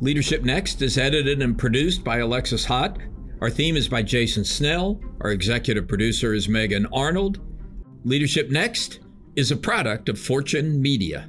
Leadership 0.01 0.43
Next 0.43 0.83
is 0.83 0.99
edited 0.99 1.41
and 1.41 1.57
produced 1.57 2.03
by 2.03 2.17
Alexis 2.19 2.67
Hott 2.67 2.97
our 3.43 3.51
theme 3.51 3.77
is 3.77 3.89
by 3.89 4.05
Jason 4.05 4.45
Snell. 4.45 5.01
Our 5.21 5.33
executive 5.33 5.89
producer 5.89 6.33
is 6.33 6.49
Megan 6.49 6.87
Arnold. 6.93 7.41
Leadership 8.05 8.51
Next 8.51 9.01
is 9.35 9.51
a 9.51 9.57
product 9.57 10.09
of 10.09 10.17
Fortune 10.17 10.81
Media. 10.81 11.29